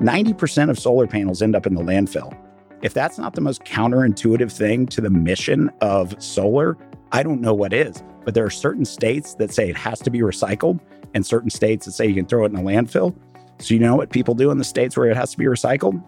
[0.00, 2.36] 90% of solar panels end up in the landfill.
[2.82, 6.76] If that's not the most counterintuitive thing to the mission of solar,
[7.12, 8.02] I don't know what is.
[8.24, 10.80] But there are certain states that say it has to be recycled
[11.14, 13.14] and certain states that say you can throw it in a landfill.
[13.58, 16.02] So, you know what people do in the states where it has to be recycled?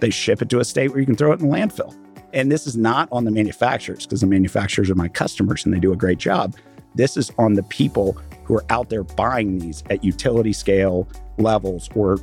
[0.00, 1.94] They ship it to a state where you can throw it in a landfill.
[2.32, 5.78] And this is not on the manufacturers because the manufacturers are my customers and they
[5.78, 6.56] do a great job.
[6.94, 11.08] This is on the people who are out there buying these at utility scale
[11.38, 12.18] levels or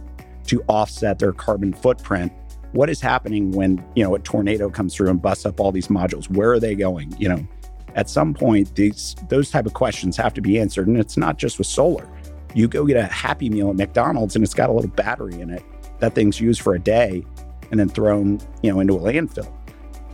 [0.48, 2.32] to offset their carbon footprint
[2.74, 5.88] what is happening when you know a tornado comes through and busts up all these
[5.88, 6.30] modules?
[6.30, 7.16] Where are they going?
[7.18, 7.48] You know
[7.96, 11.38] at some point these those type of questions have to be answered and it's not
[11.38, 12.10] just with solar.
[12.56, 15.50] You go get a happy meal at mcdonald's and it's got a little battery in
[15.50, 15.64] it
[16.00, 17.24] that thing's used for a day
[17.72, 19.52] and then thrown you know into a landfill.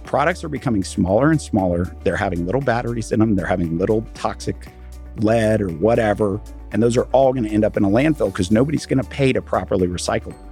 [0.03, 1.95] Products are becoming smaller and smaller.
[2.03, 3.35] They're having little batteries in them.
[3.35, 4.67] They're having little toxic
[5.17, 8.51] lead or whatever and those are all going to end up in a landfill because
[8.51, 10.49] nobody's going to pay to properly recycle them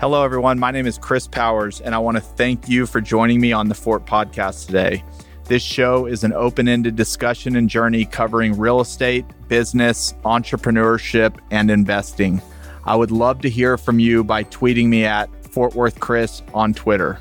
[0.00, 0.58] Hello, everyone.
[0.58, 3.68] My name is Chris Powers, and I want to thank you for joining me on
[3.68, 5.04] the Fort podcast today.
[5.44, 11.70] This show is an open ended discussion and journey covering real estate, business, entrepreneurship, and
[11.70, 12.40] investing.
[12.86, 16.72] I would love to hear from you by tweeting me at Fort Worth Chris on
[16.72, 17.20] Twitter.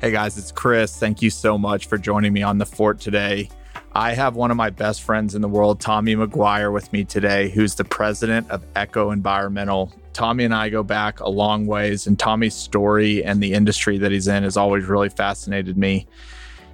[0.00, 0.96] Hey guys, it's Chris.
[0.96, 3.48] Thank you so much for joining me on the Fort today.
[3.92, 7.48] I have one of my best friends in the world, Tommy McGuire, with me today,
[7.48, 9.92] who's the president of Echo Environmental.
[10.12, 14.12] Tommy and I go back a long ways, and Tommy's story and the industry that
[14.12, 16.06] he's in has always really fascinated me.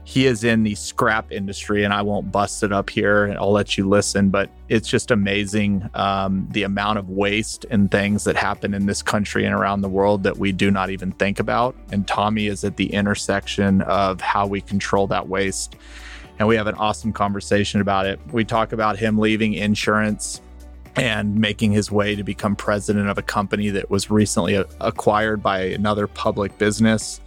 [0.03, 3.35] He is in the scrap industry, and I won't bust it up here.
[3.39, 8.25] I'll let you listen, but it's just amazing um, the amount of waste and things
[8.25, 11.39] that happen in this country and around the world that we do not even think
[11.39, 11.75] about.
[11.93, 15.77] And Tommy is at the intersection of how we control that waste
[16.39, 18.21] and we have an awesome conversation about it.
[18.33, 20.41] We talk about him leaving insurance
[20.97, 25.61] and making his way to become president of a company that was recently acquired by
[25.61, 27.21] another public business.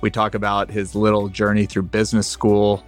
[0.00, 2.84] We talk about his little journey through business school.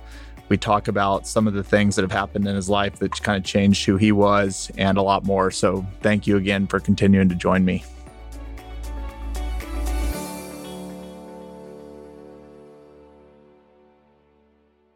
[0.49, 3.39] We talk about some of the things that have happened in his life that kind
[3.39, 5.51] of changed who he was and a lot more.
[5.51, 7.85] So, thank you again for continuing to join me.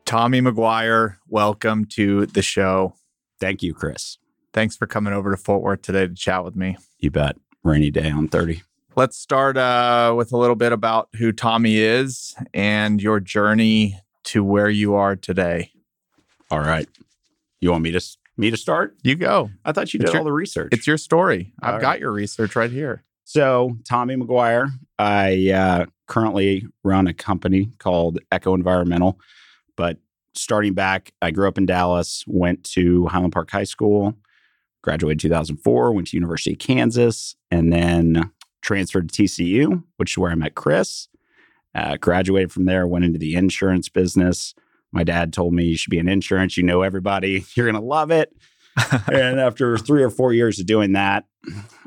[0.05, 2.95] Tommy McGuire, welcome to the show.
[3.41, 4.19] Thank you, Chris.
[4.53, 6.77] Thanks for coming over to Fort Worth today to chat with me.
[6.99, 7.37] You bet.
[7.63, 8.63] Rainy day on 30.
[8.97, 14.45] Let's start uh, with a little bit about who Tommy is and your journey to
[14.45, 15.73] where you are today.
[16.51, 16.87] All right.
[17.61, 18.01] You want me to
[18.37, 18.95] me to start?
[19.03, 19.51] You go.
[19.65, 20.69] I thought you did your, all the research.
[20.73, 21.53] It's your story.
[21.63, 23.05] I've got your research right here.
[23.25, 29.19] So, Tommy McGuire, I uh, currently run a company called Echo Environmental.
[29.77, 29.99] But
[30.35, 34.15] starting back, I grew up in Dallas, went to Highland Park High School,
[34.83, 38.31] graduated 2004, went to University of Kansas, and then
[38.63, 41.09] transferred to TCU, which is where I met Chris.
[41.75, 44.55] Uh, graduated from there, went into the insurance business.
[44.93, 46.57] My dad told me you should be in insurance.
[46.57, 47.45] You know everybody.
[47.55, 48.33] You're going to love it.
[49.13, 51.25] and after three or four years of doing that,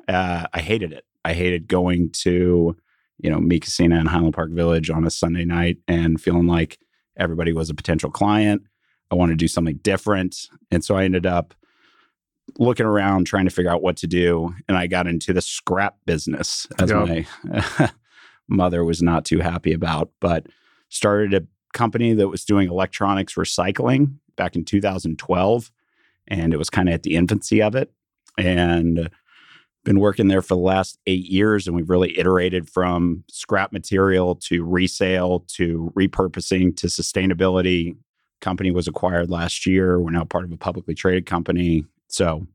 [0.07, 1.05] uh, I hated it.
[1.23, 2.75] I hated going to,
[3.17, 6.79] you know, Mi Cocina in Highland Park Village on a Sunday night and feeling like
[7.17, 8.63] Everybody was a potential client.
[9.11, 10.47] I wanted to do something different.
[10.72, 11.53] And so I ended up
[12.59, 14.53] looking around trying to figure out what to do.
[14.67, 17.07] And I got into the scrap business as yep.
[17.07, 17.91] my
[18.47, 20.47] mother was not too happy about, but
[20.89, 25.72] started a company that was doing electronics recycling back in 2012.
[26.29, 27.91] And it was kind of at the infancy of it.
[28.38, 29.09] And
[29.87, 34.35] been working there for the last eight years, and we've really iterated from scrap material
[34.35, 37.95] to resale to repurposing to sustainability.
[38.41, 39.97] Company was acquired last year.
[39.97, 41.85] We're now part of a publicly traded company.
[42.09, 42.45] So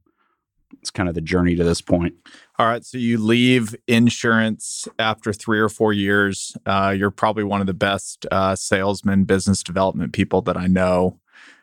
[0.78, 2.14] it's kind of the journey to this point.
[2.58, 2.84] All right.
[2.84, 6.54] So you leave insurance after three or four years.
[6.66, 11.18] Uh, you're probably one of the best uh, salesmen, business development people that I know.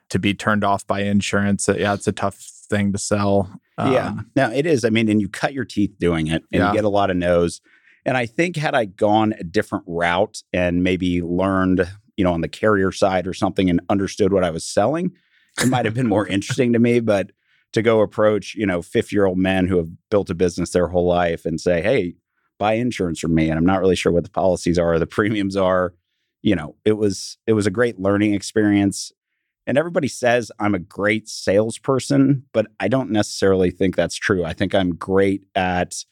[0.09, 2.35] To be turned off by insurance, yeah, it's a tough
[2.69, 3.51] thing to sell.
[3.77, 4.13] Um, yeah.
[4.35, 4.83] Now it is.
[4.85, 6.69] I mean, and you cut your teeth doing it and yeah.
[6.69, 7.61] you get a lot of no's.
[8.05, 11.87] And I think had I gone a different route and maybe learned,
[12.17, 15.11] you know, on the carrier side or something and understood what I was selling,
[15.61, 16.99] it might have been more interesting to me.
[16.99, 17.31] But
[17.73, 20.87] to go approach, you know, 50 year old men who have built a business their
[20.87, 22.15] whole life and say, hey,
[22.57, 23.49] buy insurance from me.
[23.49, 25.93] And I'm not really sure what the policies are, the premiums are.
[26.41, 29.11] You know, it was it was a great learning experience.
[29.69, 34.43] And everybody says I'm a great salesperson, but I don't necessarily think that's true.
[34.43, 36.03] I think I'm great at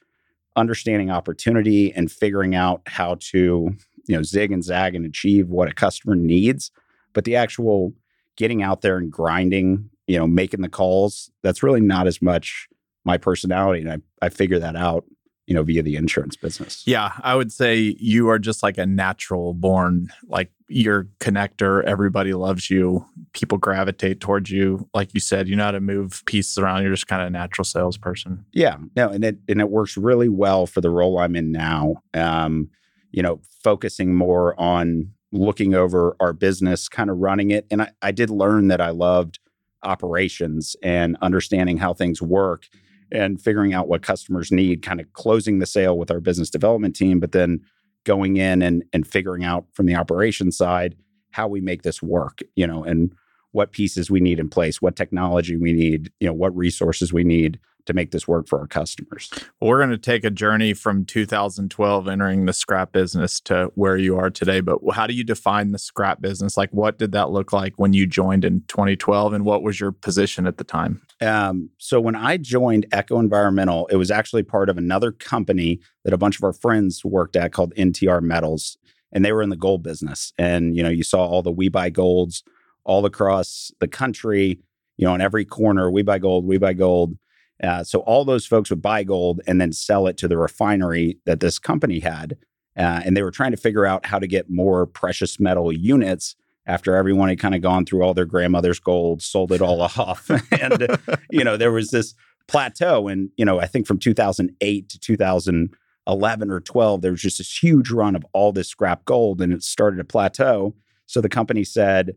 [0.55, 3.75] understanding opportunity and figuring out how to,
[4.07, 6.69] you know, zig and zag and achieve what a customer needs.
[7.13, 7.93] But the actual
[8.35, 12.67] getting out there and grinding, you know, making the calls, that's really not as much
[13.05, 15.03] my personality, and I I figure that out
[15.47, 16.83] you know, via the insurance business.
[16.85, 21.83] Yeah, I would say you are just like a natural born, like your connector.
[21.83, 23.05] Everybody loves you.
[23.33, 24.87] People gravitate towards you.
[24.93, 26.83] Like you said, you know how to move pieces around.
[26.83, 28.45] You're just kind of a natural salesperson.
[28.53, 31.95] Yeah, no, and it and it works really well for the role I'm in now.
[32.13, 32.69] Um,
[33.11, 37.65] you know, focusing more on looking over our business, kind of running it.
[37.69, 39.39] And I, I did learn that I loved
[39.83, 42.67] operations and understanding how things work
[43.11, 46.95] and figuring out what customers need, kind of closing the sale with our business development
[46.95, 47.61] team, but then
[48.07, 50.95] going in and and figuring out from the operations side
[51.31, 53.13] how we make this work, you know, and
[53.51, 57.23] what pieces we need in place, what technology we need, you know, what resources we
[57.23, 59.29] need to make this work for our customers.
[59.59, 64.17] we're going to take a journey from 2012 entering the scrap business to where you
[64.17, 64.61] are today.
[64.61, 66.55] But how do you define the scrap business?
[66.55, 69.91] Like, what did that look like when you joined in 2012, and what was your
[69.91, 71.01] position at the time?
[71.21, 76.13] Um, so when I joined Echo Environmental, it was actually part of another company that
[76.13, 78.77] a bunch of our friends worked at called NTR Metals,
[79.11, 80.33] and they were in the gold business.
[80.37, 82.43] And you know, you saw all the We Buy Golds
[82.83, 84.59] all across the country.
[84.97, 87.17] You know, in every corner, We Buy Gold, We Buy Gold.
[87.63, 91.17] Uh, so all those folks would buy gold and then sell it to the refinery
[91.25, 92.37] that this company had.
[92.77, 96.35] Uh, and they were trying to figure out how to get more precious metal units
[96.67, 100.29] after everyone had kind of gone through all their grandmother's gold, sold it all off.
[100.51, 100.99] and,
[101.31, 102.13] you know, there was this
[102.47, 103.07] plateau.
[103.07, 107.63] And, you know, I think from 2008 to 2011 or 12, there was just this
[107.63, 110.75] huge run of all this scrap gold and it started to plateau.
[111.07, 112.15] So the company said,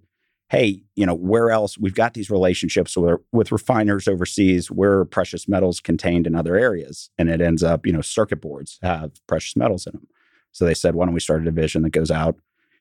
[0.50, 5.46] hey, you know, where else we've got these relationships with, with refiners overseas where precious
[5.46, 7.08] metals contained in other areas.
[7.16, 10.08] And it ends up, you know, circuit boards have precious metals in them.
[10.50, 12.36] So they said, why don't we start a division that goes out,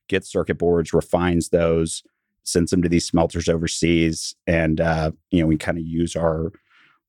[0.08, 2.02] gets circuit boards, refines those,
[2.44, 4.36] sends them to these smelters overseas.
[4.48, 6.52] And, uh, you know, we kind of use our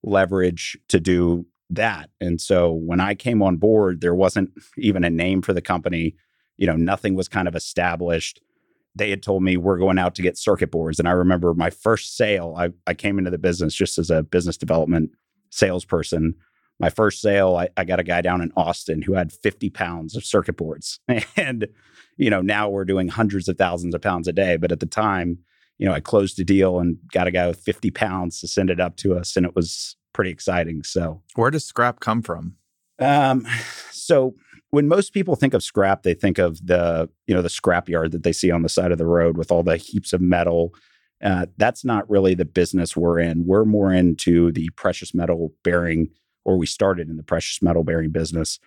[0.02, 2.10] leverage to do that.
[2.20, 6.16] And so when I came on board, there wasn't even a name for the company.
[6.58, 8.42] You know, nothing was kind of established
[8.94, 10.98] they had told me we're going out to get circuit boards.
[10.98, 14.22] And I remember my first sale, I, I came into the business just as a
[14.22, 15.10] business development
[15.50, 16.34] salesperson.
[16.78, 20.16] My first sale, I, I got a guy down in Austin who had 50 pounds
[20.16, 20.98] of circuit boards.
[21.36, 21.68] And,
[22.16, 24.56] you know, now we're doing hundreds of thousands of pounds a day.
[24.56, 25.38] But at the time,
[25.78, 28.68] you know, I closed a deal and got a guy with 50 pounds to send
[28.68, 29.36] it up to us.
[29.36, 30.82] And it was pretty exciting.
[30.82, 32.56] So, where does scrap come from?
[32.98, 33.46] Um,
[33.90, 34.34] so
[34.70, 38.12] when most people think of scrap, they think of the you know the scrap yard
[38.12, 40.74] that they see on the side of the road with all the heaps of metal.
[41.22, 43.44] Uh, that's not really the business we're in.
[43.46, 46.08] We're more into the precious metal bearing,
[46.44, 48.58] or we started in the precious metal bearing business.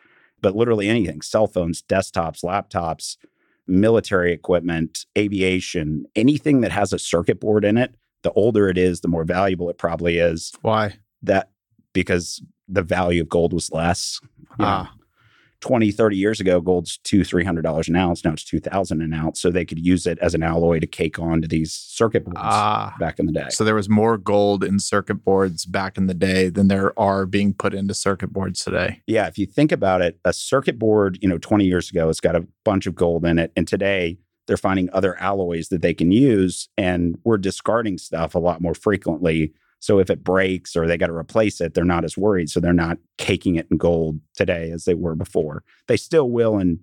[0.42, 3.18] But literally anything: cell phones, desktops, laptops,
[3.66, 7.96] military equipment, aviation, anything that has a circuit board in it.
[8.24, 10.54] The older it is, the more valuable it probably is.
[10.62, 10.98] Why?
[11.24, 11.52] That
[11.94, 14.20] because the value of gold was less.
[14.60, 14.94] Ah.
[15.64, 18.26] 20, 30 years ago, gold's two, $300 an ounce.
[18.26, 19.40] Now it's 2000 an ounce.
[19.40, 22.94] So they could use it as an alloy to cake onto these circuit boards ah.
[23.00, 23.48] back in the day.
[23.50, 27.26] So there was more gold in circuit boards back in the day than there are
[27.26, 29.02] being put into circuit boards today.
[29.08, 29.28] Yeah.
[29.28, 32.36] If you think about it, a circuit board, you know, 20 years ago, it's got
[32.36, 33.54] a bunch of gold in it.
[33.56, 34.18] And today,
[34.48, 36.68] they're finding other alloys that they can use.
[36.78, 41.08] And we're discarding stuff a lot more frequently so if it breaks or they got
[41.08, 42.50] to replace it, they're not as worried.
[42.50, 45.66] So they're not caking it in gold today as they were before.
[45.90, 46.80] They still will in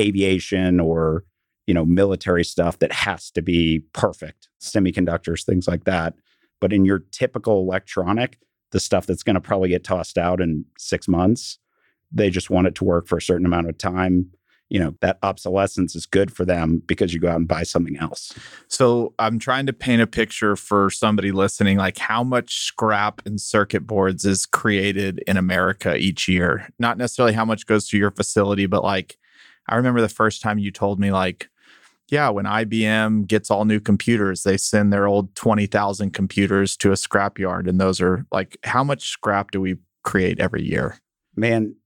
[0.00, 1.24] aviation or
[1.66, 6.14] you know military stuff that has to be perfect, semiconductors, things like that.
[6.58, 8.38] But in your typical electronic,
[8.70, 11.58] the stuff that's going to probably get tossed out in six months,
[12.10, 14.30] they just want it to work for a certain amount of time
[14.68, 17.96] you know that obsolescence is good for them because you go out and buy something
[17.98, 18.32] else.
[18.68, 23.40] So i'm trying to paint a picture for somebody listening like how much scrap and
[23.40, 26.68] circuit boards is created in america each year.
[26.78, 29.18] Not necessarily how much goes to your facility but like
[29.68, 31.48] i remember the first time you told me like
[32.08, 36.96] yeah when ibm gets all new computers they send their old 20000 computers to a
[36.96, 39.76] scrap yard and those are like how much scrap do we
[40.08, 40.98] create every year?
[41.36, 41.76] Man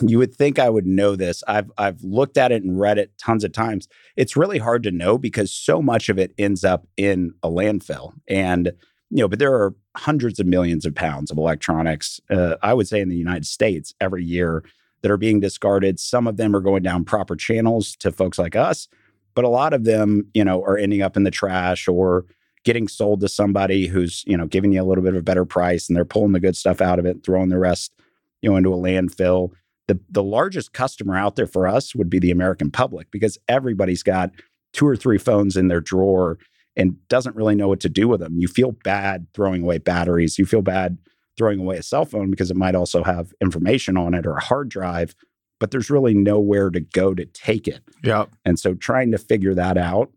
[0.00, 1.42] you would think I would know this.
[1.48, 3.88] I've I've looked at it and read it tons of times.
[4.16, 8.12] It's really hard to know because so much of it ends up in a landfill.
[8.28, 8.72] And
[9.10, 12.20] you know, but there are hundreds of millions of pounds of electronics.
[12.30, 14.64] Uh, I would say in the United States every year
[15.02, 16.00] that are being discarded.
[16.00, 18.88] Some of them are going down proper channels to folks like us,
[19.34, 22.24] but a lot of them, you know, are ending up in the trash or
[22.64, 25.44] getting sold to somebody who's you know giving you a little bit of a better
[25.44, 27.92] price and they're pulling the good stuff out of it, throwing the rest
[28.40, 29.50] you know into a landfill
[29.88, 34.02] the, the largest customer out there for us would be the American public because everybody's
[34.02, 34.30] got
[34.72, 36.38] two or three phones in their drawer
[36.76, 38.38] and doesn't really know what to do with them.
[38.38, 40.38] You feel bad throwing away batteries.
[40.38, 40.98] You feel bad
[41.36, 44.44] throwing away a cell phone because it might also have information on it or a
[44.44, 45.14] hard drive,
[45.60, 47.80] but there's really nowhere to go to take it.
[48.02, 48.30] Yep.
[48.44, 50.10] And so trying to figure that out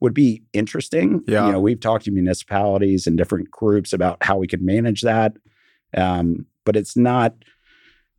[0.00, 1.22] would be interesting.
[1.28, 1.46] Yeah.
[1.46, 5.36] You know, we've talked to municipalities and different groups about how we could manage that.
[5.96, 7.34] Um, but it's not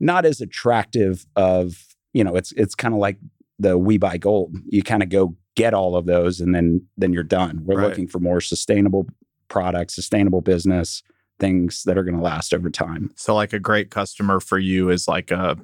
[0.04, 3.18] not as attractive of, you know, it's it's kind of like
[3.60, 4.56] the we buy gold.
[4.68, 7.62] You kind of go get all of those and then then you're done.
[7.64, 7.88] We're Right.
[7.90, 9.08] looking for more sustainable
[9.48, 11.04] products, sustainable business,
[11.40, 13.12] things that are going to last over time.
[13.16, 15.58] So like a great customer for you is like a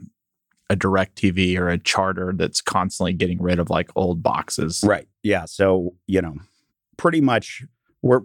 [0.72, 4.84] a DirecTV or a charter that's constantly getting rid of like old boxes.
[4.86, 5.08] Right.
[5.24, 5.46] Yeah.
[5.46, 6.36] So, you know,
[6.96, 7.64] pretty much
[8.04, 8.22] we're,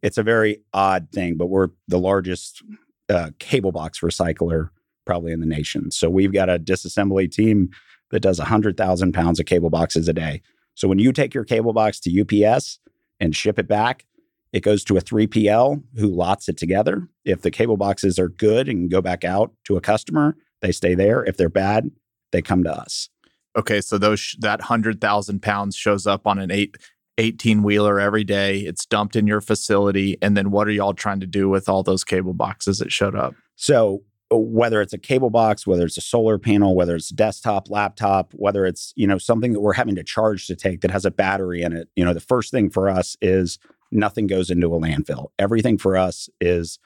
[0.00, 2.62] it's a very odd thing, but we're the largest
[3.10, 4.70] uh, cable box recycler
[5.04, 5.90] probably in the nation.
[5.90, 7.70] So we've got a disassembly team
[8.10, 10.42] that does 100,000 pounds of cable boxes a day.
[10.74, 12.78] So when you take your cable box to UPS
[13.20, 14.04] and ship it back,
[14.52, 17.08] it goes to a 3PL who lots it together.
[17.24, 20.94] If the cable boxes are good and go back out to a customer, they stay
[20.94, 21.24] there.
[21.24, 21.90] If they're bad,
[22.30, 23.08] they come to us.
[23.56, 26.76] Okay, so those that hundred thousand pounds shows up on an eight.
[27.18, 28.58] 18 wheeler every day.
[28.58, 30.18] It's dumped in your facility.
[30.20, 33.14] And then what are y'all trying to do with all those cable boxes that showed
[33.14, 33.36] up?
[33.54, 37.68] So Uh, whether it's a cable box, whether it's a solar panel, whether it's desktop,
[37.68, 41.04] laptop, whether it's, you know, something that we're having to charge to take that has
[41.04, 43.58] a battery in it, you know, the first thing for us is
[43.92, 45.28] nothing goes into a landfill.
[45.38, 46.78] Everything for us is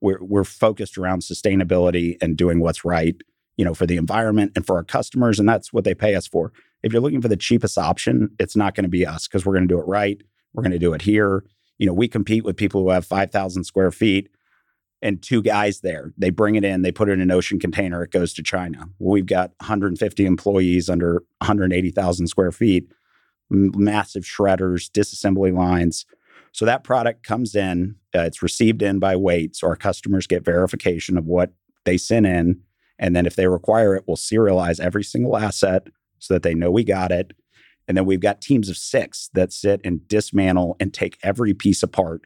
[0.00, 3.16] we're we're focused around sustainability and doing what's right,
[3.56, 6.28] you know, for the environment and for our customers and that's what they pay us
[6.28, 6.52] for.
[6.84, 9.54] If you're looking for the cheapest option, it's not going to be us because we're
[9.54, 10.20] going to do it right.
[10.52, 11.44] We're going to do it here.
[11.78, 14.28] You know, we compete with people who have 5,000 square feet
[15.04, 16.12] and two guys there.
[16.16, 18.88] They bring it in, they put it in an ocean container, it goes to China.
[18.98, 22.90] We've got 150 employees under 180,000 square feet,
[23.50, 26.06] massive shredders, disassembly lines.
[26.52, 29.54] So that product comes in, uh, it's received in by weight.
[29.56, 31.52] So our customers get verification of what
[31.84, 32.60] they sent in.
[32.98, 36.70] And then if they require it, we'll serialize every single asset so that they know
[36.70, 37.34] we got it.
[37.86, 41.82] And then we've got teams of six that sit and dismantle and take every piece
[41.82, 42.22] apart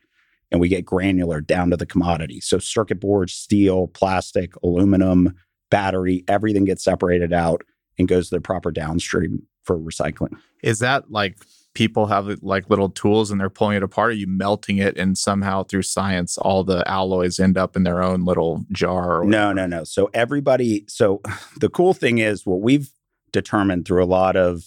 [0.50, 2.40] and we get granular down to the commodity.
[2.40, 5.34] So circuit boards, steel, plastic, aluminum,
[5.70, 7.62] battery, everything gets separated out
[7.98, 10.36] and goes to the proper downstream for recycling.
[10.62, 11.36] Is that like
[11.74, 14.10] people have like little tools and they're pulling it apart?
[14.10, 18.02] Are you melting it and somehow through science, all the alloys end up in their
[18.02, 19.20] own little jar?
[19.20, 19.84] Or No, no, no.
[19.84, 21.20] So everybody, so
[21.60, 22.90] the cool thing is what we've
[23.32, 24.64] determined through a lot of,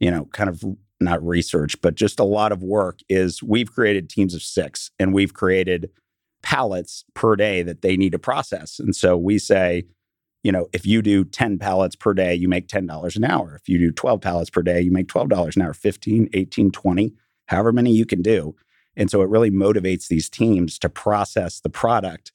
[0.00, 0.62] you know, kind of
[1.00, 5.14] not research, but just a lot of work is we've created teams of six and
[5.14, 5.90] we've created
[6.42, 8.78] pallets per day that they need to process.
[8.78, 9.84] And so we say,
[10.42, 13.56] you know, if you do 10 pallets per day, you make $10 an hour.
[13.56, 17.12] If you do 12 pallets per day, you make $12 an hour, 15, 18, 20,
[17.46, 18.54] however many you can do.
[18.96, 22.32] And so it really motivates these teams to process the product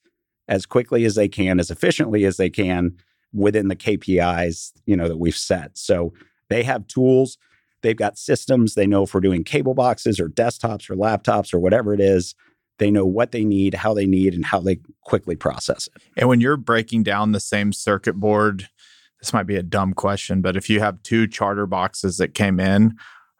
[0.48, 2.98] as quickly as they can, as efficiently as they can
[3.34, 5.78] within the KPIs, you know, that we've set.
[5.78, 6.14] So
[6.50, 7.38] they have tools,
[7.84, 11.60] they've got systems, they know if we're doing cable boxes or desktops or laptops or
[11.60, 12.34] whatever it is,
[12.80, 16.02] they know what they need, how they need, and how they quickly process it.
[16.18, 18.68] And when you're breaking down the same circuit board,
[19.22, 22.60] this might be a dumb question, but if you have two charter boxes that came
[22.60, 22.96] in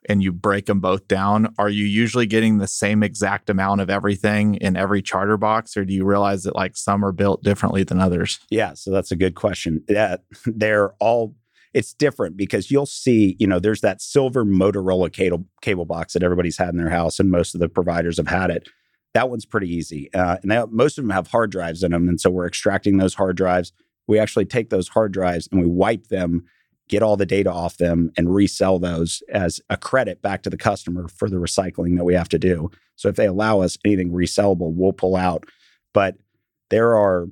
[0.08, 3.90] and you break them both down, are you usually getting the same exact amount of
[3.90, 5.76] everything in every charter box?
[5.76, 8.40] Or do you realize that like some are built differently than others?
[8.50, 9.84] Yeah, so that's a good question.
[9.90, 11.36] Yeah, they're all
[11.74, 16.24] it's different because you'll see, you know, there's that silver Motorola cable cable box that
[16.24, 18.70] everybody's had in their house, and most of the providers have had it.
[19.14, 22.08] That one's pretty easy, uh, and they, most of them have hard drives in them,
[22.08, 23.72] and so we're extracting those hard drives.
[24.08, 26.46] We actually take those hard drives and we wipe them,
[26.90, 30.58] get all the data off them, and resell those as a credit back to the
[30.58, 32.70] customer for the recycling that we have to do.
[32.96, 35.46] So if they allow us anything resellable, we'll pull out.
[35.94, 36.18] But
[36.70, 37.28] there are,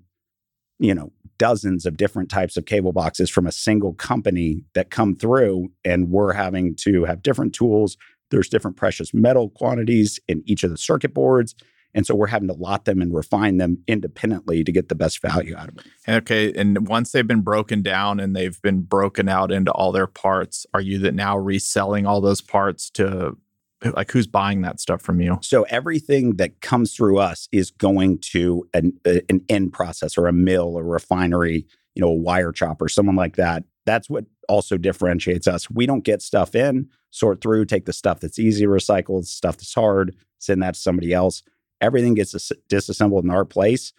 [0.79, 5.15] you know, dozens of different types of cable boxes from a single company that come
[5.15, 7.97] through, and we're having to have different tools.
[8.29, 11.55] There's different precious metal quantities in each of the circuit boards.
[11.95, 15.19] And so we're having to lot them and refine them independently to get the best
[15.19, 15.85] value out of it.
[16.07, 16.53] Okay.
[16.53, 20.67] And once they've been broken down and they've been broken out into all their parts,
[20.75, 23.35] are you that now reselling all those parts to
[23.95, 25.39] like who's buying that stuff from you?
[25.41, 30.31] So everything that comes through us is going to an, a- an end processor, a
[30.31, 33.63] mill, or refinery, you know, a wire chopper, someone like that.
[33.85, 35.69] That's what also differentiates us.
[35.69, 39.57] We don't get stuff in, sort through, take the stuff that's easy to recycle, stuff
[39.57, 41.41] that's hard, send that to somebody else.
[41.79, 43.93] Everything gets dis- disassembled in our place,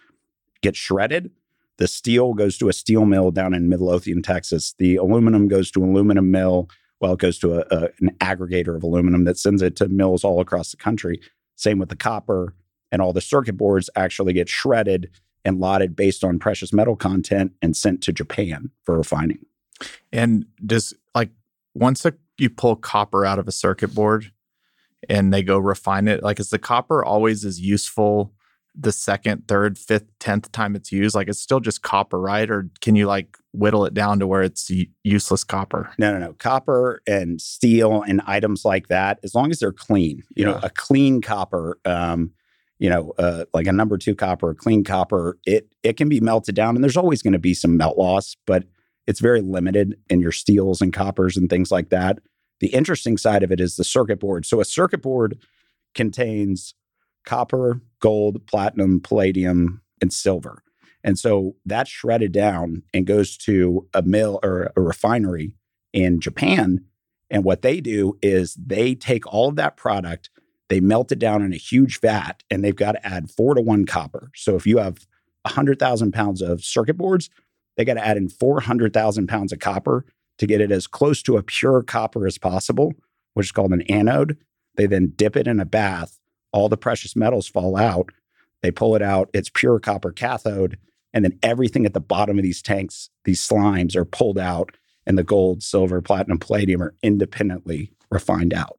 [0.63, 1.31] gets shredded.
[1.79, 4.75] The steel goes to a steel mill down in Midlothian, Texas.
[4.79, 6.69] The aluminum goes to an aluminum mill.
[7.03, 10.23] Well, it goes to a, a, an aggregator of aluminum that sends it to mills
[10.23, 11.21] all across the country.
[11.57, 12.55] Same with the copper,
[12.93, 15.11] and all the circuit boards actually get shredded
[15.45, 19.41] and lotted based on precious metal content and sent to Japan for refining.
[20.13, 21.31] And does like
[21.75, 24.31] once a, you pull copper out of a circuit board
[25.09, 28.33] and they go refine it, like is the copper always as useful
[28.75, 31.15] the second, third, fifth, tenth time it's used?
[31.15, 32.51] Like it's still just copper, right?
[32.51, 34.71] Or can you like whittle it down to where it's
[35.03, 35.93] useless copper?
[35.99, 36.33] No, no, no.
[36.35, 40.53] Copper and steel and items like that, as long as they're clean, you yeah.
[40.53, 42.33] know, a clean copper, um,
[42.79, 46.21] you know, uh, like a number two copper, a clean copper, it it can be
[46.21, 48.65] melted down, and there's always going to be some melt loss, but
[49.07, 52.19] it's very limited in your steels and coppers and things like that.
[52.61, 54.47] The interesting side of it is the circuit board.
[54.47, 55.39] So a circuit board
[55.95, 56.75] contains
[57.25, 60.63] copper, gold, platinum, palladium, and silver.
[61.05, 65.55] And so that's shredded down and goes to a mill or a refinery
[65.93, 66.85] in Japan.
[67.31, 70.31] And what they do is they take all of that product,
[70.69, 73.61] they melt it down in a huge vat, and they've got to add four to
[73.61, 74.31] one copper.
[74.35, 75.07] So if you have
[75.43, 77.31] 100,000 pounds of circuit boards,
[77.77, 80.05] they got to add in 400,000 pounds of copper
[80.39, 82.93] to get it as close to a pure copper as possible,
[83.35, 84.37] which is called an anode.
[84.77, 86.19] They then dip it in a bath
[86.53, 88.11] all the precious metals fall out.
[88.63, 90.79] They pull it out, it's pure copper cathode.
[91.15, 94.71] And then everything at the bottom of these tanks, these slimes are pulled out,
[95.07, 98.79] and the gold, silver, platinum, palladium are independently refined out.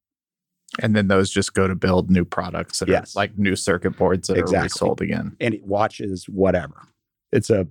[0.79, 3.15] And then those just go to build new products that yes.
[3.15, 4.57] are like new circuit boards that exactly.
[4.57, 5.35] are resold again.
[5.39, 6.87] And it watches whatever.
[7.31, 7.67] It's a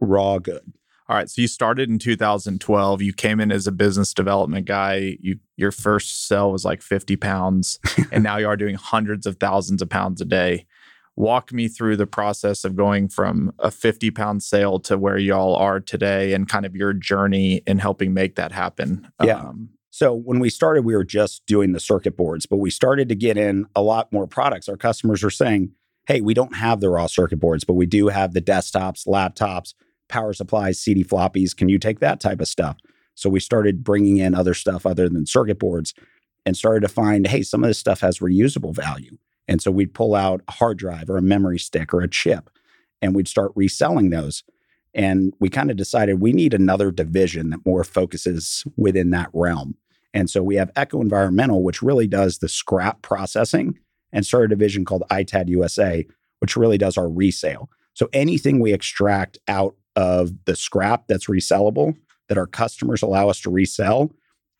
[0.00, 0.72] raw good.
[1.08, 1.30] All right.
[1.30, 3.02] So you started in 2012.
[3.02, 5.18] You came in as a business development guy.
[5.20, 7.78] You your first sale was like 50 pounds,
[8.12, 10.66] and now you are doing hundreds of thousands of pounds a day.
[11.14, 15.54] Walk me through the process of going from a 50 pound sale to where y'all
[15.54, 19.08] are today, and kind of your journey in helping make that happen.
[19.22, 19.38] Yeah.
[19.38, 23.08] Um, so when we started, we were just doing the circuit boards, but we started
[23.08, 24.68] to get in a lot more products.
[24.68, 25.70] Our customers were saying,
[26.06, 29.72] "Hey, we don't have the raw circuit boards, but we do have the desktops, laptops."
[30.08, 31.56] Power supplies, CD floppies.
[31.56, 32.76] Can you take that type of stuff?
[33.14, 35.94] So we started bringing in other stuff other than circuit boards
[36.44, 39.16] and started to find, hey, some of this stuff has reusable value.
[39.48, 42.50] And so we'd pull out a hard drive or a memory stick or a chip
[43.00, 44.44] and we'd start reselling those.
[44.94, 49.76] And we kind of decided we need another division that more focuses within that realm.
[50.14, 53.78] And so we have Echo Environmental, which really does the scrap processing,
[54.12, 56.06] and started a division called ITAD USA,
[56.38, 57.68] which really does our resale.
[57.92, 61.96] So anything we extract out of the scrap that's resellable
[62.28, 64.12] that our customers allow us to resell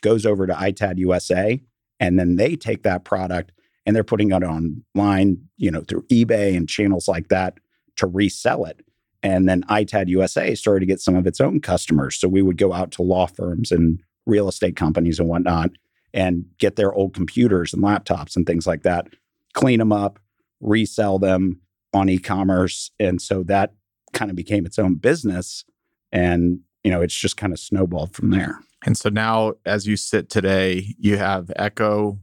[0.03, 1.61] goes over to ITAD USA.
[2.01, 3.53] And then they take that product
[3.85, 7.59] and they're putting it online, you know, through eBay and channels like that
[7.97, 8.81] to resell it.
[9.23, 12.17] And then ITAD USA started to get some of its own customers.
[12.17, 15.71] So we would go out to law firms and real estate companies and whatnot
[16.13, 19.09] and get their old computers and laptops and things like that,
[19.55, 20.19] clean them up,
[20.61, 21.61] resell them
[21.93, 22.91] on e-commerce.
[22.99, 23.73] And so that
[24.17, 25.65] kind of became its own business.
[26.11, 28.59] And, you know, it's just kind of snowballed from there.
[28.85, 32.19] And so now, as you sit today, you have Echo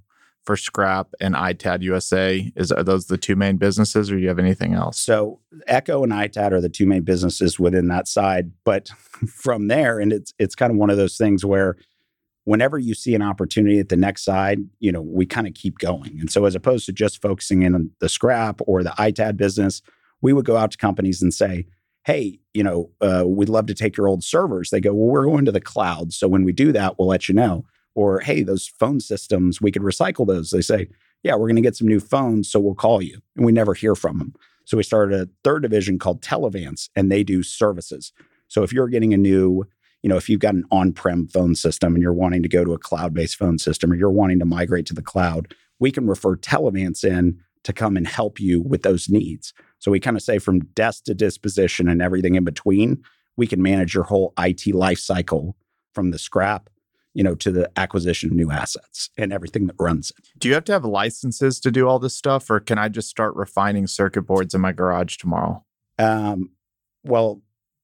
[0.46, 2.52] for Scrap and ITAD USA.
[2.56, 5.00] Is are those the two main businesses, or do you have anything else?
[5.00, 8.52] So Echo and ITAD are the two main businesses within that side.
[8.64, 8.90] But
[9.28, 11.78] from there, and it's it's kind of one of those things where
[12.46, 15.78] whenever you see an opportunity at the next side, you know, we kind of keep
[15.80, 16.20] going.
[16.20, 19.82] And so as opposed to just focusing in on the scrap or the ITAD business,
[20.22, 21.66] we would go out to companies and say,
[22.06, 24.70] hey, you know, uh, we'd love to take your old servers.
[24.70, 26.14] They go, well, we're going to the cloud.
[26.14, 27.66] So when we do that, we'll let you know.
[27.96, 30.50] Or, hey, those phone systems, we could recycle those.
[30.50, 30.90] They say,
[31.22, 32.50] yeah, we're going to get some new phones.
[32.50, 33.20] So we'll call you.
[33.38, 34.34] And we never hear from them.
[34.66, 38.14] So we started a third division called Televance, and they do services.
[38.48, 39.66] So if you're getting a new,
[40.02, 42.64] you know, if you've got an on prem phone system and you're wanting to go
[42.64, 45.92] to a cloud based phone system or you're wanting to migrate to the cloud, we
[45.92, 49.54] can refer Televance in to come and help you with those needs.
[49.84, 53.04] So we kind of say from desk to disposition and everything in between,
[53.36, 55.58] we can manage your whole IT life cycle
[55.94, 56.70] from the scrap,
[57.14, 60.30] you know, to the acquisition of new assets and everything that runs it.
[60.38, 63.10] Do you have to have licenses to do all this stuff, or can I just
[63.10, 65.66] start refining circuit boards in my garage tomorrow?
[66.00, 66.52] Um,
[67.04, 67.42] well,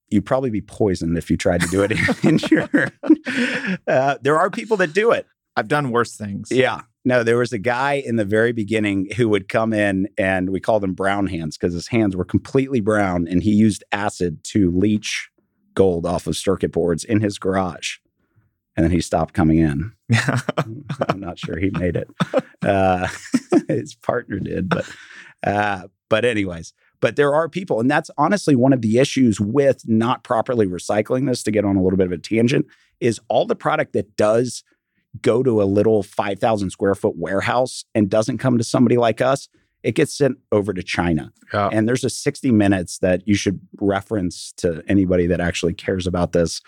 [0.07, 2.69] you'd probably be poisoned if you tried to do it in, in your.
[3.88, 5.27] Uh, there are people that do it.
[5.55, 6.49] I've done worse things.
[6.49, 6.81] Yeah.
[7.05, 10.59] No, there was a guy in the very beginning who would come in and we
[10.59, 14.69] called him brown hands because his hands were completely brown and he used acid to
[14.71, 15.29] leach
[15.75, 17.97] gold off of circuit boards in his garage.
[18.75, 19.93] And then he stopped coming in.
[21.07, 22.09] I'm not sure he made it.
[22.62, 23.07] Uh,
[23.67, 24.89] his partner did, but
[25.45, 29.83] uh, but anyways, but there are people, and that's honestly one of the issues with
[29.88, 31.43] not properly recycling this.
[31.43, 32.65] To get on a little bit of a tangent,
[32.99, 34.63] is all the product that does
[35.21, 39.49] go to a little 5,000 square foot warehouse and doesn't come to somebody like us,
[39.83, 41.31] it gets sent over to China.
[41.53, 41.69] Yeah.
[41.71, 46.33] And there's a 60 minutes that you should reference to anybody that actually cares about
[46.33, 46.61] this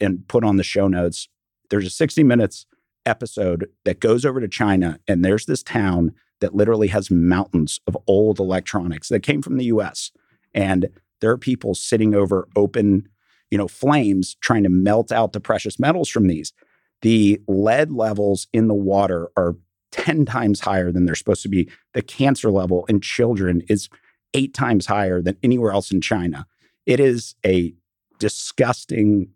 [0.00, 1.28] and put on the show notes.
[1.70, 2.66] There's a 60 minutes
[3.06, 7.96] episode that goes over to China, and there's this town that literally has mountains of
[8.06, 10.10] old electronics that came from the US.
[10.52, 10.88] And
[11.20, 13.08] there are people sitting over open,
[13.50, 16.52] you know, flames trying to melt out the precious metals from these.
[17.04, 19.56] The lead levels in the water are
[19.92, 21.68] 10 times higher than they're supposed to be.
[21.92, 23.90] The cancer level in children is
[24.32, 26.46] eight times higher than anywhere else in China.
[26.86, 27.74] It is a
[28.18, 29.28] disgusting,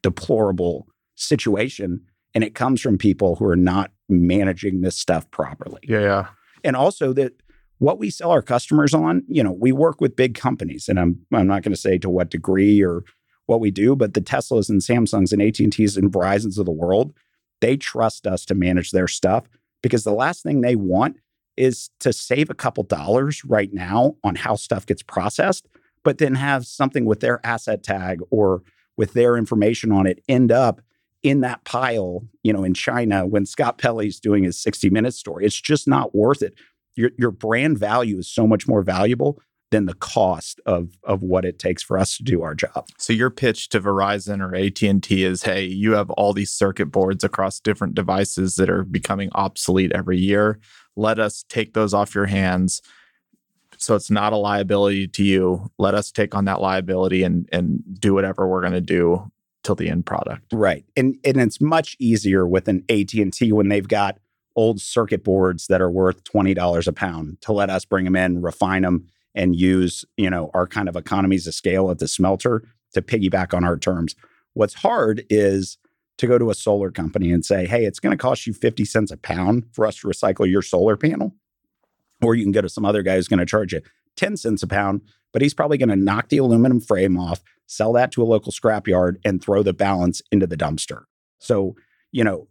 [0.00, 2.02] deplorable situation.
[2.36, 5.80] And it comes from people who are not managing this stuff properly.
[5.82, 6.26] Yeah, yeah.
[6.62, 7.32] And also that
[7.78, 11.18] what we sell our customers on, you know, we work with big companies, and I'm
[11.32, 13.02] I'm not going to say to what degree or
[13.48, 17.14] what we do, but the Teslas and Samsungs and AT&Ts and Verizons of the world,
[17.60, 19.48] they trust us to manage their stuff
[19.82, 21.16] because the last thing they want
[21.56, 25.66] is to save a couple dollars right now on how stuff gets processed,
[26.04, 28.62] but then have something with their asset tag or
[28.96, 30.82] with their information on it end up
[31.22, 35.46] in that pile, you know, in China when Scott Pelley's doing his 60 minute story.
[35.46, 36.54] It's just not worth it.
[36.96, 41.44] Your, your brand value is so much more valuable than the cost of of what
[41.44, 42.86] it takes for us to do our job.
[42.98, 47.24] So your pitch to Verizon or AT&T is hey, you have all these circuit boards
[47.24, 50.58] across different devices that are becoming obsolete every year.
[50.96, 52.82] Let us take those off your hands
[53.78, 55.70] so it's not a liability to you.
[55.78, 59.30] Let us take on that liability and and do whatever we're going to do
[59.62, 60.52] till the end product.
[60.52, 60.84] Right.
[60.96, 64.18] And and it's much easier with an AT&T when they've got
[64.56, 68.42] old circuit boards that are worth $20 a pound to let us bring them in,
[68.42, 72.62] refine them and use, you know, our kind of economies of scale at the smelter
[72.94, 74.14] to piggyback on our terms.
[74.54, 75.78] What's hard is
[76.18, 78.84] to go to a solar company and say, "Hey, it's going to cost you 50
[78.84, 81.34] cents a pound for us to recycle your solar panel."
[82.22, 83.80] Or you can go to some other guy who's going to charge you
[84.16, 87.92] 10 cents a pound, but he's probably going to knock the aluminum frame off, sell
[87.92, 91.04] that to a local scrapyard and throw the balance into the dumpster.
[91.38, 91.76] So,
[92.10, 92.48] you know,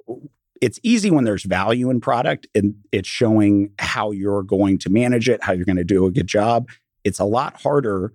[0.61, 5.29] it's easy when there's value in product and it's showing how you're going to manage
[5.29, 6.69] it, how you're going to do a good job.
[7.03, 8.13] It's a lot harder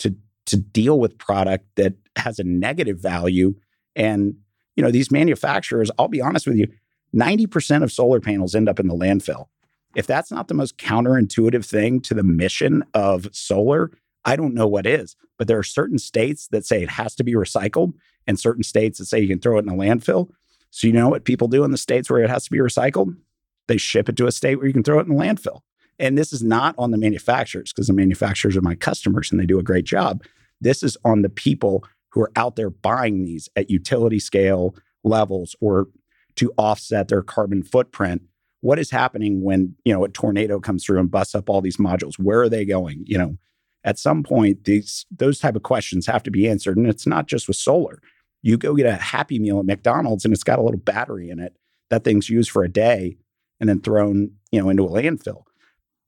[0.00, 0.14] to
[0.46, 3.54] to deal with product that has a negative value
[3.96, 4.36] and
[4.76, 6.68] you know these manufacturers, I'll be honest with you,
[7.14, 9.46] 90% of solar panels end up in the landfill.
[9.94, 13.92] If that's not the most counterintuitive thing to the mission of solar,
[14.24, 15.16] I don't know what is.
[15.38, 17.92] But there are certain states that say it has to be recycled
[18.26, 20.30] and certain states that say you can throw it in a landfill.
[20.74, 23.16] So, you know what people do in the states where it has to be recycled?
[23.68, 25.60] They ship it to a state where you can throw it in the landfill.
[26.00, 29.46] And this is not on the manufacturers because the manufacturers are my customers and they
[29.46, 30.24] do a great job.
[30.60, 35.54] This is on the people who are out there buying these at utility scale levels
[35.60, 35.86] or
[36.34, 38.22] to offset their carbon footprint.
[38.60, 41.76] What is happening when, you know, a tornado comes through and busts up all these
[41.76, 42.18] modules?
[42.18, 43.04] Where are they going?
[43.06, 43.38] You know,
[43.84, 47.28] at some point these those type of questions have to be answered and it's not
[47.28, 48.00] just with solar
[48.44, 51.40] you go get a Happy Meal at McDonald's and it's got a little battery in
[51.40, 51.56] it.
[51.88, 53.16] That thing's used for a day
[53.58, 55.44] and then thrown, you know, into a landfill.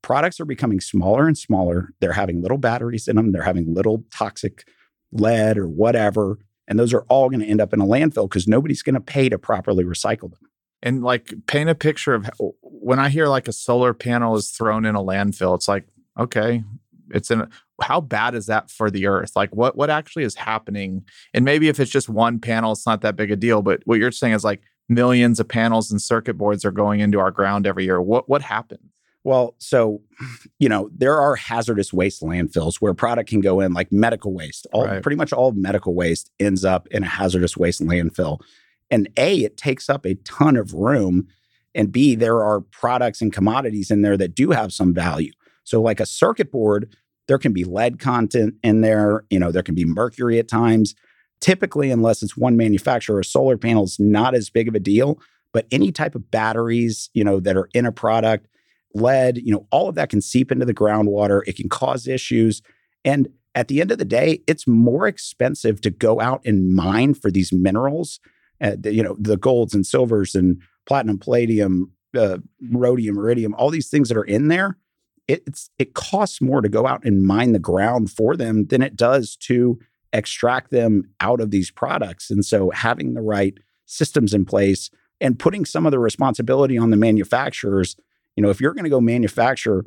[0.03, 1.89] Products are becoming smaller and smaller.
[1.99, 3.31] They're having little batteries in them.
[3.31, 4.67] They're having little toxic
[5.11, 6.37] lead or whatever.
[6.67, 9.01] And those are all going to end up in a landfill because nobody's going to
[9.01, 10.47] pay to properly recycle them.
[10.83, 12.29] And like paint a picture of
[12.61, 15.87] when I hear like a solar panel is thrown in a landfill, it's like,
[16.19, 16.63] okay,
[17.09, 17.47] it's in
[17.81, 19.31] how bad is that for the earth?
[19.35, 21.03] Like what what actually is happening?
[21.33, 23.99] And maybe if it's just one panel it's not that big a deal but what
[23.99, 27.67] you're saying is like millions of panels and circuit boards are going into our ground
[27.67, 28.01] every year.
[28.01, 28.91] What what happens?
[29.23, 30.01] Well so
[30.59, 34.67] you know there are hazardous waste landfills where product can go in like medical waste.
[34.73, 35.01] All right.
[35.01, 38.39] pretty much all medical waste ends up in a hazardous waste landfill.
[38.89, 41.27] And a it takes up a ton of room
[41.77, 45.31] and b there are products and commodities in there that do have some value.
[45.63, 46.95] So, like a circuit board,
[47.27, 49.25] there can be lead content in there.
[49.29, 50.95] You know, there can be mercury at times.
[51.39, 55.19] Typically, unless it's one manufacturer, a solar panel is not as big of a deal.
[55.53, 58.47] But any type of batteries, you know, that are in a product,
[58.93, 61.41] lead, you know, all of that can seep into the groundwater.
[61.47, 62.61] It can cause issues.
[63.05, 67.13] And at the end of the day, it's more expensive to go out and mine
[67.13, 68.19] for these minerals,
[68.61, 72.37] uh, you know, the golds and silvers and platinum, palladium, uh,
[72.71, 74.77] rhodium, iridium, all these things that are in there
[75.27, 78.95] it's it costs more to go out and mine the ground for them than it
[78.95, 79.79] does to
[80.13, 82.29] extract them out of these products.
[82.29, 83.53] And so having the right
[83.85, 87.95] systems in place and putting some of the responsibility on the manufacturers,
[88.35, 89.85] you know, if you're going to go manufacture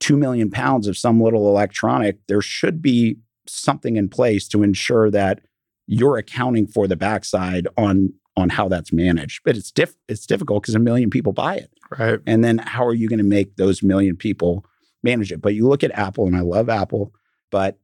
[0.00, 5.10] 2 million pounds of some little electronic, there should be something in place to ensure
[5.10, 5.40] that
[5.86, 9.42] you're accounting for the backside on on how that's managed.
[9.44, 11.70] But it's diff it's difficult because a million people buy it.
[11.96, 12.20] Right.
[12.26, 14.64] And then how are you going to make those million people
[15.02, 15.40] manage it?
[15.40, 17.12] But you look at Apple, and I love Apple,
[17.50, 17.78] but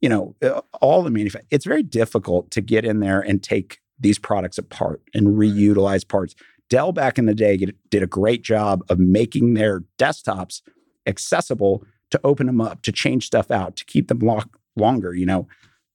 [0.00, 3.80] you know, uh, all the manufacturers, it's very difficult to get in there and take
[3.98, 6.34] these products apart and reutilize parts.
[6.68, 10.60] Dell back in the day did a great job of making their desktops
[11.06, 14.42] accessible to open them up, to change stuff out, to keep them lo-
[14.76, 15.48] longer, you know.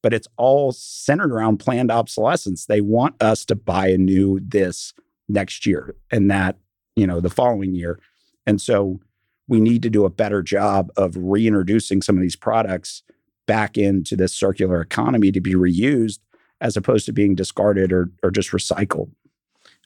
[0.03, 2.65] But it's all centered around planned obsolescence.
[2.65, 4.93] They want us to buy a new this
[5.29, 6.57] next year and that,
[6.95, 7.99] you know, the following year.
[8.45, 8.99] And so
[9.47, 13.03] we need to do a better job of reintroducing some of these products
[13.47, 16.19] back into this circular economy to be reused
[16.61, 19.11] as opposed to being discarded or, or just recycled.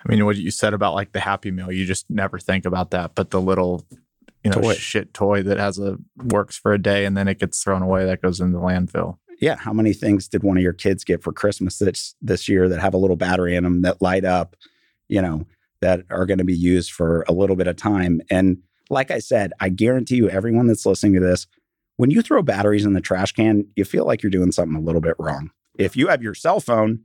[0.06, 2.92] I mean, what you said about like the Happy Meal, you just never think about
[2.92, 3.16] that.
[3.16, 3.86] But the little,
[4.44, 4.74] you know, Toy.
[4.76, 8.06] shit toy that has a works for a day and then it gets thrown away,
[8.06, 9.18] that goes in the landfill.
[9.42, 12.70] Yeah, how many things did one of your kids get for Christmas this this year
[12.70, 14.56] that have a little battery in them that light up,
[15.08, 15.46] you know,
[15.82, 18.22] that are going to be used for a little bit of time?
[18.30, 18.58] And
[18.90, 21.48] like I said, I guarantee you, everyone that's listening to this,
[21.98, 24.82] when you throw batteries in the trash can, you feel like you're doing something a
[24.82, 25.52] little bit wrong.
[25.78, 27.02] If you have your cell phone,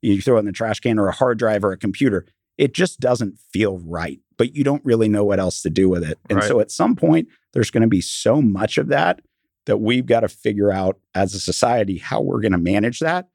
[0.00, 2.72] you throw it in the trash can or a hard drive or a computer, it
[2.72, 6.18] just doesn't feel right, but you don't really know what else to do with it.
[6.30, 6.48] And Right.
[6.48, 9.20] so at some point, there's going to be so much of that
[9.66, 13.28] that we've got to figure out as a society how we're going to manage that.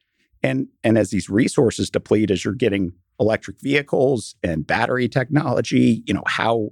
[0.44, 6.13] And, and as these resources deplete, as you're getting electric vehicles and battery technology, you
[6.13, 6.70] know, how,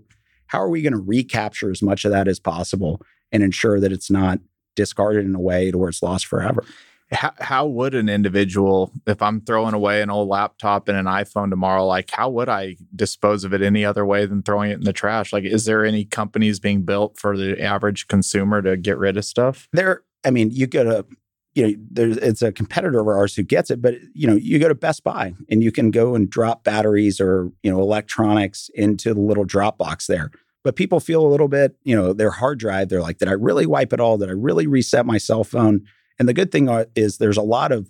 [0.48, 3.91] how are we going to recapture as much of that as possible and ensure that
[3.91, 4.39] it's not
[4.76, 6.63] discarded in a way to where it's lost forever?
[7.12, 11.50] How, how would an individual, if I'm throwing away an old laptop and an iPhone
[11.50, 14.84] tomorrow, like how would I dispose of it any other way than throwing it in
[14.84, 15.32] the trash?
[15.32, 19.24] Like, is there any companies being built for the average consumer to get rid of
[19.24, 19.67] stuff?
[19.74, 21.06] there i mean you go to
[21.54, 24.60] you know there's it's a competitor of ours who gets it but you know you
[24.60, 28.70] go to best buy and you can go and drop batteries or you know electronics
[28.76, 30.32] into the little drop box there
[30.63, 33.34] but people feel a little bit you know their hard drive they're like did i
[33.34, 35.84] really wipe it all did i really reset my cell phone
[36.19, 37.89] and the good thing are- is there's a lot of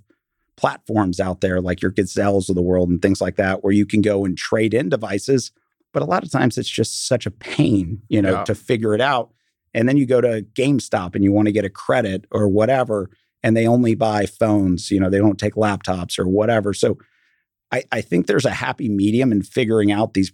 [0.55, 3.85] platforms out there like your gazelles of the world and things like that where you
[3.85, 5.51] can go and trade in devices
[5.93, 8.43] but a lot of times it's just such a pain you know Yeah.
[8.45, 9.31] to figure it out
[9.73, 13.11] and then you go to GameStop and you want to get a credit or whatever,
[13.43, 16.73] and they only buy phones, you know, they don't take laptops or whatever.
[16.73, 16.97] So
[17.71, 20.31] I, I think there's a happy medium in figuring out these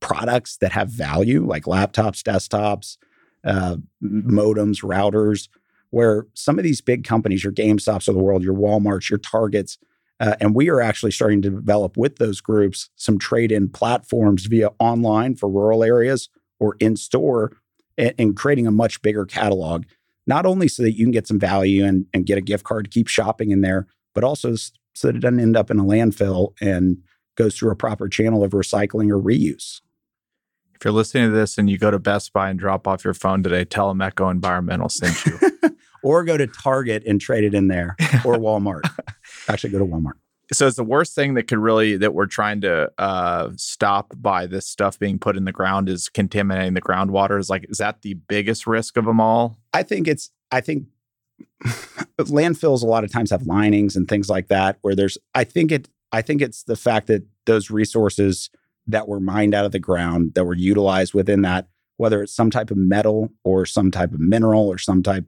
[0.00, 2.96] products that have value, like laptops, desktops,
[3.44, 5.48] uh, modems, routers,
[5.92, 9.76] where some of these big companies, your GameStops of the world, your Walmarts, your Targets,
[10.18, 14.46] uh, and we are actually starting to develop with those groups some trade in platforms
[14.46, 17.52] via online for rural areas or in store
[17.98, 19.84] and, and creating a much bigger catalog,
[20.26, 22.84] not only so that you can get some value and, and get a gift card
[22.86, 24.70] to keep shopping in there, but also so
[25.08, 26.98] that it doesn't end up in a landfill and
[27.36, 29.82] goes through a proper channel of recycling or reuse.
[30.82, 33.14] If you're listening to this and you go to Best Buy and drop off your
[33.14, 35.38] phone today, tell them Echo Environmental sent you.
[36.02, 38.90] Or go to Target and trade it in there or Walmart.
[39.46, 40.14] Actually, go to Walmart.
[40.52, 44.46] so it's the worst thing that could really that we're trying to uh, stop by
[44.46, 47.38] this stuff being put in the ground is contaminating the groundwater.
[47.38, 49.58] Is like is that the biggest risk of them all?
[49.72, 50.88] I think it's, I think
[52.18, 55.70] landfills a lot of times have linings and things like that where there's, I think
[55.70, 58.50] it, I think it's the fact that those resources
[58.86, 62.50] that were mined out of the ground that were utilized within that, whether it's some
[62.50, 65.24] type of metal or some type of mineral or some type,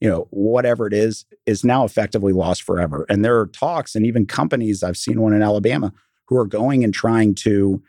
[0.00, 3.06] you know, whatever it is, is now effectively lost forever.
[3.08, 5.92] And there are talks and even companies, I've seen one in Alabama,
[6.26, 7.82] who are going and trying to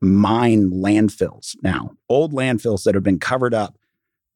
[0.00, 3.76] mine landfills now, old landfills that have been covered up.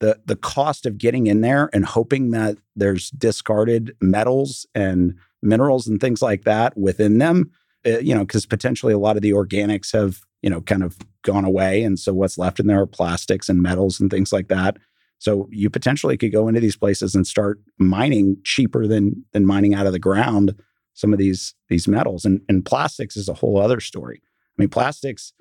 [0.01, 5.87] The, the cost of getting in there and hoping that there's discarded metals and minerals
[5.87, 7.53] and things like that within them
[7.87, 10.97] uh, you know, because potentially a lot of the organics have, you know, kind of
[11.23, 11.83] gone away.
[11.83, 14.77] And so what's left in there are plastics and metals and things like that.
[15.19, 19.75] So you potentially could go into these places and start mining cheaper than than mining
[19.75, 20.55] out of the ground
[20.93, 22.25] some of these these metals.
[22.25, 24.21] And and plastics is a whole other story.
[24.25, 25.33] I mean, plastics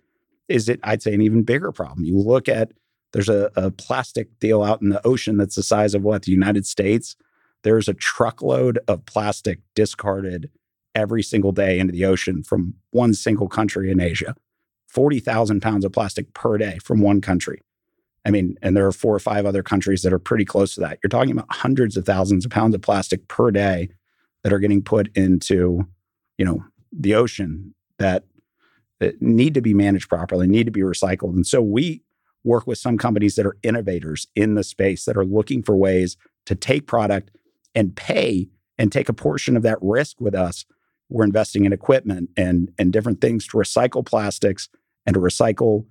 [0.47, 2.05] is it, I'd say, an even bigger problem.
[2.05, 2.71] You look at
[3.13, 6.31] there's a, a plastic deal out in the ocean that's the size of what, the
[6.31, 7.15] United States.
[7.63, 10.49] There's a truckload of plastic discarded
[10.95, 14.35] every single day into the ocean from one single country in Asia.
[14.87, 17.61] 40,000 pounds of plastic per day from one country.
[18.25, 20.81] I mean, and there are four or five other countries that are pretty close to
[20.81, 20.99] that.
[21.03, 23.89] You're talking about hundreds of thousands of pounds of plastic per day
[24.43, 25.87] that are getting put into,
[26.37, 28.23] you know, the ocean that,
[28.99, 31.33] that need to be managed properly, need to be recycled.
[31.33, 32.03] And so we
[32.43, 36.17] work with some companies that are innovators in the space that are looking for ways
[36.45, 37.31] to take product
[37.73, 40.65] and pay and take a portion of that risk with us
[41.13, 44.67] we're investing in equipment and and different things to recycle plastics
[45.05, 45.85] and to recycle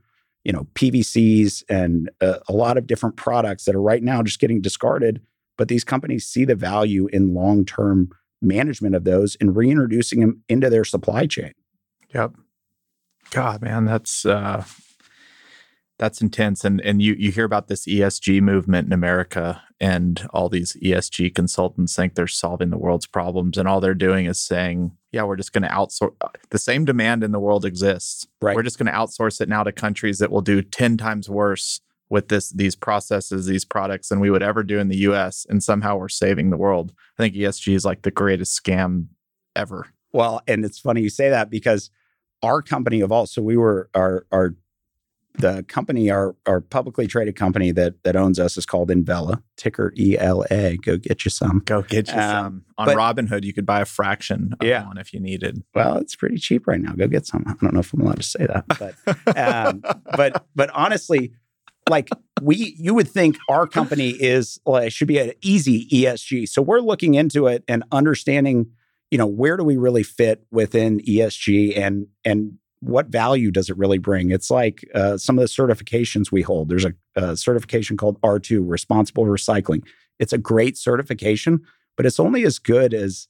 [0.45, 4.41] you know PVCs and uh, a lot of different products that are right now just
[4.41, 5.23] getting discarded.
[5.57, 10.69] But these companies see the value in long-term management of those and reintroducing them into
[10.69, 11.53] their supply chain.
[12.13, 12.33] Yep.
[13.31, 14.65] God man that's uh
[16.03, 20.49] that's intense and and you you hear about this ESG movement in America and all
[20.49, 24.91] these ESG consultants think they're solving the world's problems and all they're doing is saying
[25.13, 26.13] yeah we're just going to outsource
[26.51, 28.27] the same demand in the world exists.
[28.41, 28.57] Right.
[28.57, 31.81] We're just going to outsource it now to countries that will do 10 times worse
[32.11, 35.63] with this these processes these products than we would ever do in the US and
[35.63, 36.93] somehow we're saving the world.
[37.17, 39.07] I think ESG is like the greatest scam
[39.55, 39.87] ever.
[40.13, 41.91] Well and it's funny you say that because
[42.43, 44.57] our company of all so we were our our
[45.35, 49.93] the company, our our publicly traded company that that owns us is called Envela, ticker
[49.99, 50.77] ELA.
[50.77, 51.63] Go get you some.
[51.65, 52.65] Go get you um, some.
[52.79, 54.87] On but, Robinhood, you could buy a fraction of yeah.
[54.87, 55.63] one if you needed.
[55.75, 56.93] Well, it's pretty cheap right now.
[56.93, 57.45] Go get some.
[57.47, 59.83] I don't know if I'm allowed to say that, but um,
[60.17, 61.33] but but honestly,
[61.89, 62.11] like
[62.43, 66.49] we you would think our company is like should be an easy ESG.
[66.49, 68.71] So we're looking into it and understanding,
[69.11, 73.79] you know, where do we really fit within ESG and and what value does it
[73.79, 74.33] really bring?
[74.33, 76.69] It's like uh, some of the certifications we hold.
[76.69, 79.83] There's a, a, certification called R2, Responsible Recycling.
[80.19, 81.61] It's a great certification,
[81.97, 83.29] but it's only as good as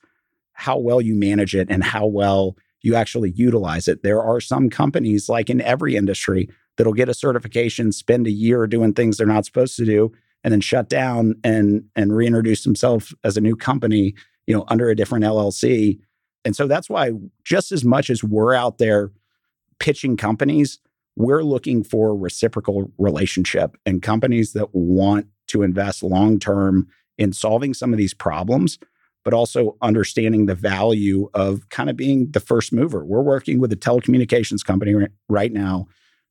[0.55, 4.03] how well you manage it and how well you actually utilize it.
[4.03, 8.67] There are some companies, like in every industry, that'll get a certification, spend a year
[8.67, 10.13] doing things they're not supposed to do,
[10.43, 14.15] and then shut down and and reintroduce themselves as a new company,
[14.47, 15.99] you know, under a different LLC.
[16.45, 17.13] And so that's why
[17.45, 19.13] just as much as we're out there
[19.83, 20.79] pitching companies,
[21.17, 26.87] we're looking for reciprocal relationship and companies that want to invest long term
[27.19, 28.79] in solving some of these problems,
[29.25, 33.05] but also understanding the value of kind of being the first mover.
[33.05, 34.95] We're working with a telecommunications company
[35.29, 35.89] right now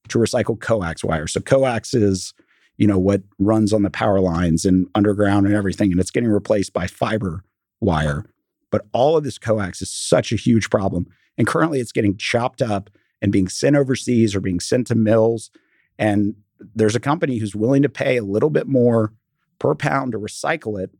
[0.08, 1.28] to recycle coax wire.
[1.28, 2.34] So coax is,
[2.78, 6.30] you know, what runs on the power lines and underground and everything, and it's getting
[6.30, 7.44] replaced by fiber
[7.82, 8.24] wire.
[8.72, 11.06] But all of this coax is such a huge problem.
[11.38, 12.90] And currently it's getting chopped up
[13.22, 15.52] and being sent overseas or being sent to mills.
[15.98, 16.36] And
[16.76, 19.14] there's a company who's willing to pay a little bit more
[19.60, 20.92] per pound to recycle it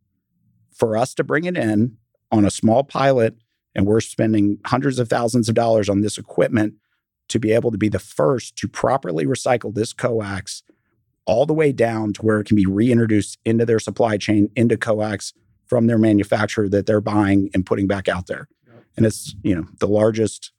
[0.72, 1.98] for us to bring it in
[2.32, 3.36] on a small pilot.
[3.74, 6.76] And we're spending hundreds of thousands of dollars on this equipment
[7.30, 10.64] to be able to be the first to properly recycle this coax
[11.26, 14.76] all the way down to where it can be reintroduced into their supply chain, into
[14.76, 15.34] coax
[15.66, 18.50] from their manufacturer that they're buying and putting back out there.
[18.98, 20.52] And it's, you know, the largest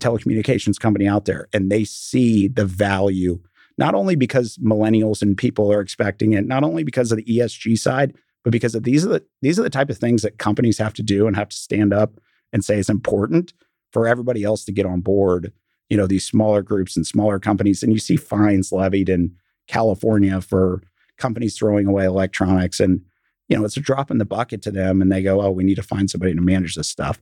[0.00, 3.40] telecommunications company out there and they see the value
[3.78, 7.78] not only because millennials and people are expecting it not only because of the ESG
[7.78, 10.78] side but because of these are the these are the type of things that companies
[10.78, 12.20] have to do and have to stand up
[12.52, 13.52] and say it's important
[13.92, 15.52] for everybody else to get on board
[15.90, 17.82] you know these smaller groups and smaller companies.
[17.82, 19.36] And you see fines levied in
[19.66, 20.82] California for
[21.18, 23.02] companies throwing away electronics and
[23.48, 25.62] you know it's a drop in the bucket to them and they go oh we
[25.62, 27.20] need to find somebody to manage this stuff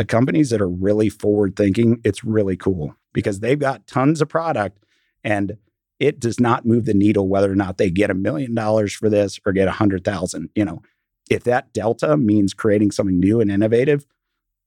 [0.00, 4.30] the companies that are really forward thinking, it's really cool because they've got tons of
[4.30, 4.82] product
[5.22, 5.58] and
[5.98, 9.10] it does not move the needle whether or not they get a million dollars for
[9.10, 10.48] this or get a hundred thousand.
[10.54, 10.80] You know,
[11.30, 14.06] if that delta means creating something new and innovative,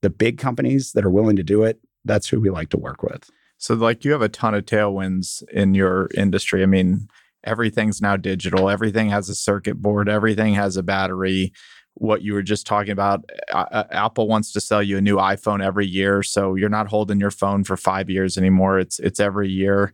[0.03, 3.01] the big companies that are willing to do it, that's who we like to work
[3.01, 3.31] with.
[3.57, 6.61] So, like, you have a ton of tailwinds in your industry.
[6.61, 7.07] I mean,
[7.43, 11.53] everything's now digital, everything has a circuit board, everything has a battery
[11.95, 13.23] what you were just talking about.
[13.51, 17.19] Uh, Apple wants to sell you a new iPhone every year, so you're not holding
[17.19, 18.79] your phone for five years anymore.
[18.79, 19.93] It's it's every year.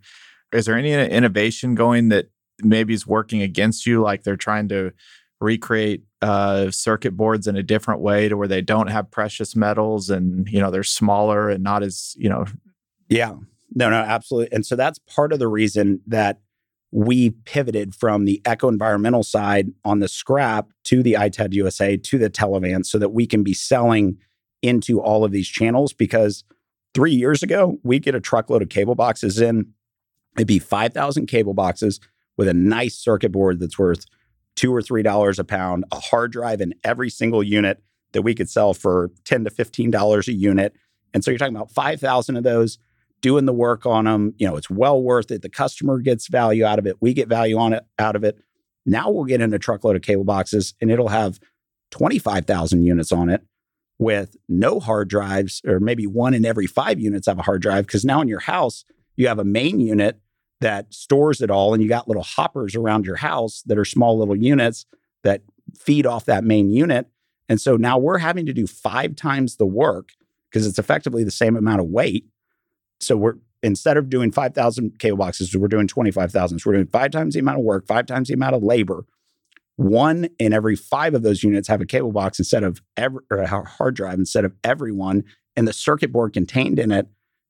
[0.52, 2.28] Is there any innovation going that
[2.64, 4.02] maybe is working against you?
[4.02, 4.92] Like they're trying to
[5.42, 10.10] recreate uh, circuit boards in a different way to where they don't have precious metals
[10.10, 12.46] and you know they're smaller and not as you know.
[13.10, 13.34] Yeah,
[13.74, 14.54] no, no, absolutely.
[14.54, 16.40] And so that's part of the reason that
[16.92, 22.18] we pivoted from the Echo Environmental side on the scrap to the ITAD USA to
[22.18, 24.18] the Teladvance so that we can be selling
[24.62, 26.44] into all of these channels because
[26.94, 29.68] three years ago, we'd get a truckload of cable boxes in.
[30.36, 32.00] It'd be 5,000 cable boxes
[32.38, 34.06] with a nice circuit board that's worth
[34.56, 37.82] two or three dollars a pound, a hard drive in every single unit
[38.14, 40.76] that we could sell for 10 to $15 a unit.
[41.14, 42.80] And so you're talking about 5,000 of those
[43.22, 44.34] doing the work on them.
[44.38, 45.42] You know, it's well worth it.
[45.42, 46.98] The customer gets value out of it.
[47.00, 48.38] We get value on it out of it.
[48.86, 51.40] Now we'll get in a truckload of cable boxes and it'll have
[51.92, 53.42] 25,000 units on it
[53.98, 57.86] with no hard drives, or maybe one in every five units have a hard drive.
[57.86, 58.86] Because now in your house,
[59.18, 60.20] you have a main unit
[60.62, 64.18] that stores it all, and you got little hoppers around your house that are small
[64.18, 64.86] little units
[65.24, 65.42] that
[65.78, 67.08] feed off that main unit.
[67.50, 70.10] And so now we're having to do five times the work
[70.50, 72.26] because it's effectively the same amount of weight.
[73.00, 76.60] So we're instead of doing 5,000 cable boxes, we're doing 25,000.
[76.60, 79.06] So we're doing five times the amount of work, five times the amount of labor.
[79.76, 83.38] One in every five of those units have a cable box instead of every or
[83.38, 85.24] a hard drive instead of everyone.
[85.56, 87.08] And the circuit board contained in it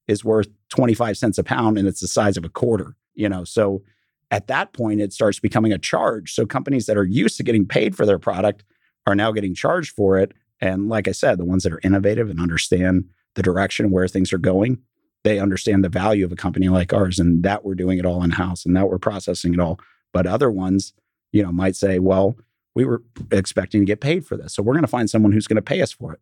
[0.08, 3.44] is worth 25 cents a pound and it's the size of a quarter, you know.
[3.44, 3.84] So
[4.32, 6.34] at that point it starts becoming a charge.
[6.34, 8.64] So companies that are used to getting paid for their product
[9.08, 10.34] are now getting charged for it.
[10.62, 14.34] And like I said, the ones that are innovative and understand the direction where things
[14.34, 14.80] are going,
[15.24, 18.24] they understand the value of a company like ours and that we're doing it all
[18.24, 19.80] in house and that we're processing it all.
[20.14, 20.94] But other ones,
[21.32, 22.36] you know, might say, well,
[22.76, 24.54] we were expecting to get paid for this.
[24.54, 26.20] So we're going to find someone who's going to pay us for it.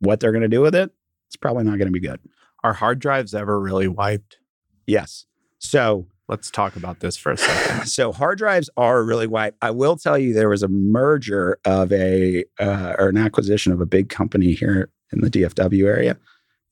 [0.00, 0.90] What they're going to do with it,
[1.26, 2.20] it's probably not going to be good.
[2.64, 4.38] Are hard drives ever really wiped?
[4.86, 5.26] Yes.
[5.58, 7.86] So let's talk about this for a second.
[7.88, 9.58] so hard drives are really wiped.
[9.60, 13.80] I will tell you there was a merger of a uh, or an acquisition of
[13.80, 16.16] a big company here in the DFW area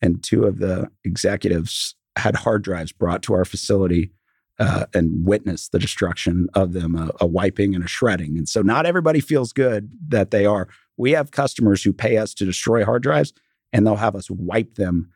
[0.03, 4.11] and two of the executives had hard drives brought to our facility
[4.59, 8.39] uh, and witnessed the destruction of them, a, a, wiping and a shredding.
[8.39, 10.69] And so, not everybody feels good that they are.
[10.97, 13.35] We have customers who pay us to destroy hard drives,
[13.73, 15.11] and they'll have us wipe them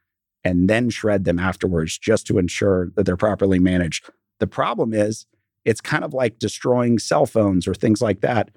[0.45, 4.11] and then shred them afterwards just to ensure that they're properly managed.
[4.41, 5.27] The problem is,
[5.65, 8.51] it's kind of like destroying cell phones or things like that.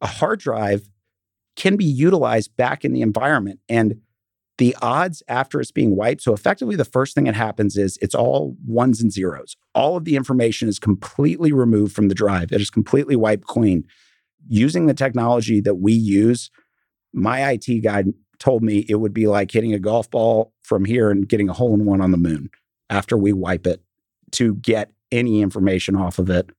[0.00, 0.88] A hard drive
[1.56, 3.60] can be utilized back in the environment.
[3.68, 4.00] And
[4.58, 6.20] the odds after it's being wiped.
[6.22, 9.56] So effectively, the first thing that happens is it's all ones and zeros.
[9.74, 12.52] All of the information is completely removed from the drive.
[12.52, 13.84] It is completely wiped clean.
[14.48, 16.50] Using the technology that we use,
[17.12, 18.04] my IT guy
[18.38, 21.52] told me it would be like hitting a golf ball from here and getting a
[21.52, 22.50] hole in one on the moon
[22.90, 23.82] after we wipe it
[24.32, 26.50] to get any information off of it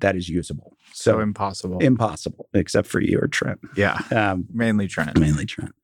[0.00, 0.76] that is usable.
[0.92, 1.78] So, so impossible.
[1.78, 3.60] Impossible, except for you or Trent.
[3.76, 4.00] Yeah.
[4.10, 5.18] Um, mainly Trent.
[5.18, 5.74] Mainly Trent.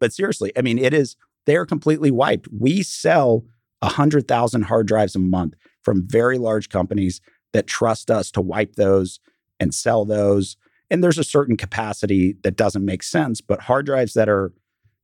[0.00, 1.16] But seriously, I mean, it is,
[1.46, 2.48] they're completely wiped.
[2.52, 3.44] We sell
[3.80, 7.20] 100,000 hard drives a month from very large companies
[7.52, 9.20] that trust us to wipe those
[9.60, 10.56] and sell those.
[10.90, 14.52] And there's a certain capacity that doesn't make sense, but hard drives that are,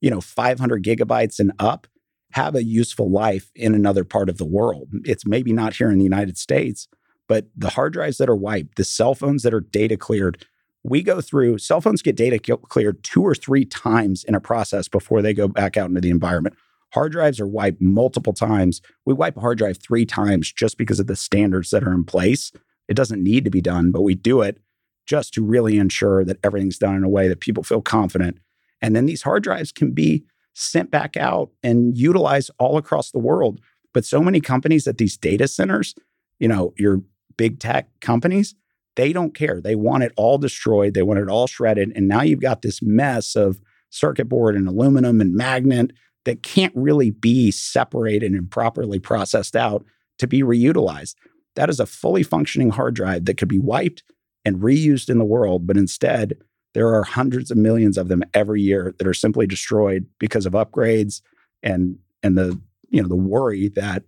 [0.00, 1.86] you know, 500 gigabytes and up
[2.32, 4.88] have a useful life in another part of the world.
[5.04, 6.86] It's maybe not here in the United States,
[7.28, 10.46] but the hard drives that are wiped, the cell phones that are data cleared,
[10.82, 14.88] we go through cell phones get data cleared two or three times in a process
[14.88, 16.56] before they go back out into the environment.
[16.92, 18.80] Hard drives are wiped multiple times.
[19.04, 22.04] We wipe a hard drive three times just because of the standards that are in
[22.04, 22.50] place.
[22.88, 24.58] It doesn't need to be done, but we do it
[25.06, 28.38] just to really ensure that everything's done in a way that people feel confident.
[28.82, 30.24] And then these hard drives can be
[30.54, 33.60] sent back out and utilized all across the world.
[33.92, 35.94] But so many companies at these data centers,
[36.38, 37.02] you know, your
[37.36, 38.54] big tech companies,
[38.96, 39.60] they don't care.
[39.60, 40.94] They want it all destroyed.
[40.94, 41.92] They want it all shredded.
[41.94, 43.60] And now you've got this mess of
[43.90, 45.92] circuit board and aluminum and magnet
[46.24, 49.84] that can't really be separated and properly processed out
[50.18, 51.14] to be reutilized.
[51.56, 54.02] That is a fully functioning hard drive that could be wiped
[54.44, 56.34] and reused in the world, but instead,
[56.74, 60.52] there are hundreds of millions of them every year that are simply destroyed because of
[60.52, 61.20] upgrades
[61.62, 62.60] and and the
[62.90, 64.04] you know the worry that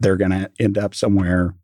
[0.00, 1.54] they're going to end up somewhere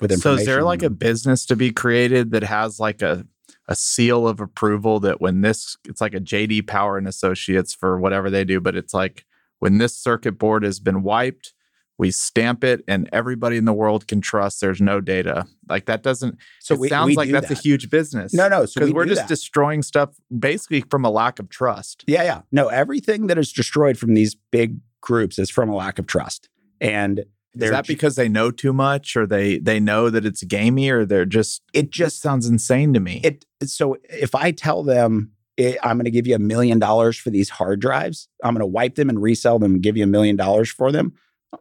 [0.00, 0.38] with information.
[0.38, 3.26] So is there like a business to be created that has like a
[3.68, 7.98] a seal of approval that when this it's like a JD Power and Associates for
[7.98, 9.24] whatever they do, but it's like
[9.60, 11.54] when this circuit board has been wiped,
[11.96, 15.46] we stamp it and everybody in the world can trust there's no data.
[15.68, 17.58] Like that doesn't so it we, sounds we like that's that.
[17.58, 18.32] a huge business.
[18.34, 18.62] No, no.
[18.62, 19.28] Because so we are just that.
[19.28, 22.04] destroying stuff basically from a lack of trust.
[22.06, 22.40] Yeah, yeah.
[22.50, 26.48] No, everything that is destroyed from these big groups is from a lack of trust.
[26.80, 27.24] And
[27.58, 31.04] is that because they know too much, or they they know that it's gamey, or
[31.04, 31.62] they're just?
[31.72, 33.20] It just sounds insane to me.
[33.24, 37.18] It so if I tell them it, I'm going to give you a million dollars
[37.18, 40.04] for these hard drives, I'm going to wipe them and resell them and give you
[40.04, 41.12] a million dollars for them.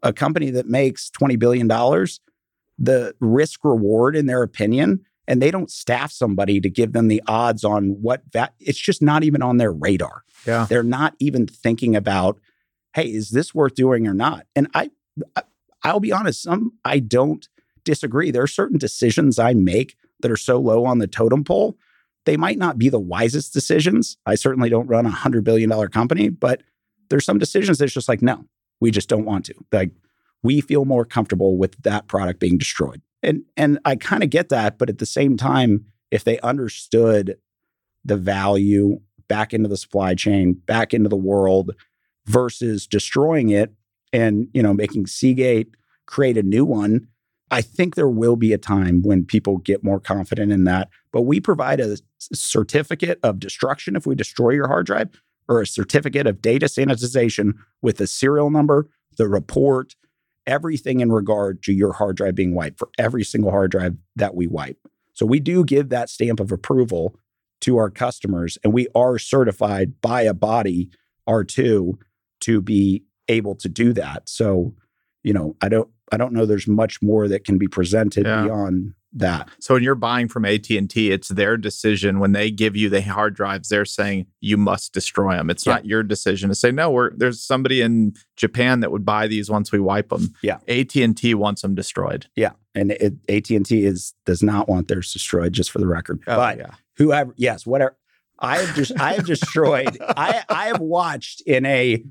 [0.04, 2.20] A company that makes twenty billion dollars,
[2.78, 7.24] the risk reward in their opinion, and they don't staff somebody to give them the
[7.28, 8.54] odds on what that.
[8.60, 10.24] It's just not even on their radar.
[10.46, 12.40] Yeah, they're not even thinking about,
[12.94, 14.46] hey, is this worth doing or not?
[14.56, 14.92] And I,
[15.36, 15.42] I
[15.84, 17.48] I'll be honest, some I don't
[17.84, 18.32] disagree.
[18.32, 21.78] There are certain decisions I make that are so low on the totem pole.
[22.26, 24.18] They might not be the wisest decisions.
[24.26, 26.62] I certainly don't run a $100 billion company, but
[27.10, 28.46] there's some decisions that's just like, no,
[28.80, 29.56] we just don't want to.
[29.72, 29.92] Like,
[30.44, 33.02] we feel more comfortable with that product being destroyed.
[33.24, 34.78] And, and I kind of get that.
[34.78, 37.38] But at the same time, if they understood
[38.06, 41.72] the value back into the supply chain, back into the world
[42.26, 43.74] versus destroying it
[44.14, 47.08] and you know making Seagate create a new one.
[47.52, 50.90] I think there will be a time when people get more confident in that.
[51.12, 55.10] But we provide a certificate of destruction if we destroy your hard drive,
[55.48, 58.88] or a certificate of data sanitization with the serial number,
[59.18, 59.96] the report,
[60.46, 64.36] everything in regard to your hard drive being wiped for every single hard drive that
[64.36, 64.78] we wipe.
[65.14, 67.16] So we do give that stamp of approval
[67.62, 70.90] to our customers, and we are certified by a body,
[71.28, 71.94] R2,
[72.42, 74.28] to be able to do that.
[74.28, 74.74] So,
[75.24, 78.44] you know, I don't I don't know there's much more that can be presented Yeah.
[78.44, 79.50] beyond that.
[79.60, 83.36] So when you're buying from AT&T, it's their decision when they give you the hard
[83.36, 85.50] drives, they're saying you must destroy them.
[85.50, 85.74] It's Yeah.
[85.74, 89.50] not your decision to say no, we're there's somebody in Japan that would buy these
[89.50, 90.34] once we wipe them.
[90.44, 90.58] Yeah.
[90.68, 92.28] AT&T wants them destroyed.
[92.36, 96.20] Yeah, and it, AT&T is does not want theirs destroyed just for the record.
[96.28, 96.72] Oh, but Oh, yeah.
[96.98, 97.96] whoever yes whatever
[98.40, 102.04] i have just i have destroyed i i have watched in a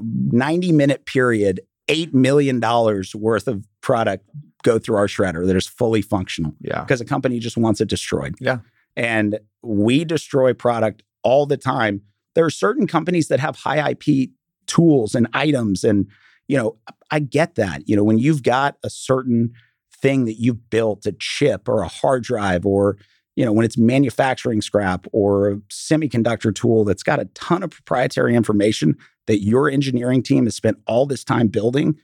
[0.00, 4.24] 90 minute period 8 million dollars worth of product
[4.62, 6.82] go through our shredder that is fully functional Yeah.
[6.82, 8.58] because a company just wants it destroyed Yeah.
[8.96, 12.02] and we destroy product all the time
[12.34, 14.30] there are certain companies that have high ip
[14.66, 16.06] tools and items and
[16.48, 16.76] you know
[17.10, 19.52] i get that you know when you've got a certain
[20.00, 22.96] thing that you've built a chip or a hard drive or
[23.36, 27.70] you know when it's manufacturing scrap or a semiconductor tool that's got a ton of
[27.70, 31.96] proprietary information that your engineering team has spent all this time building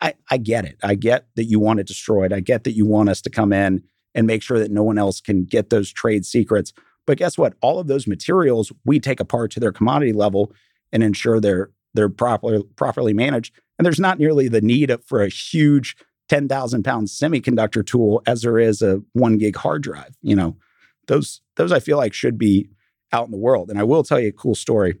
[0.00, 0.76] i, I get it.
[0.82, 2.32] I get that you want it destroyed.
[2.32, 3.82] I get that you want us to come in
[4.14, 6.72] and make sure that no one else can get those trade secrets.
[7.06, 7.54] But guess what?
[7.60, 10.52] All of those materials we take apart to their commodity level
[10.92, 13.54] and ensure they're they're properly properly managed.
[13.78, 15.96] And there's not nearly the need for a huge
[16.28, 20.16] 10,000 pound semiconductor tool as there is a one gig hard drive.
[20.22, 20.56] You know,
[21.06, 22.68] those, those I feel like should be
[23.12, 23.70] out in the world.
[23.70, 24.94] And I will tell you a cool story.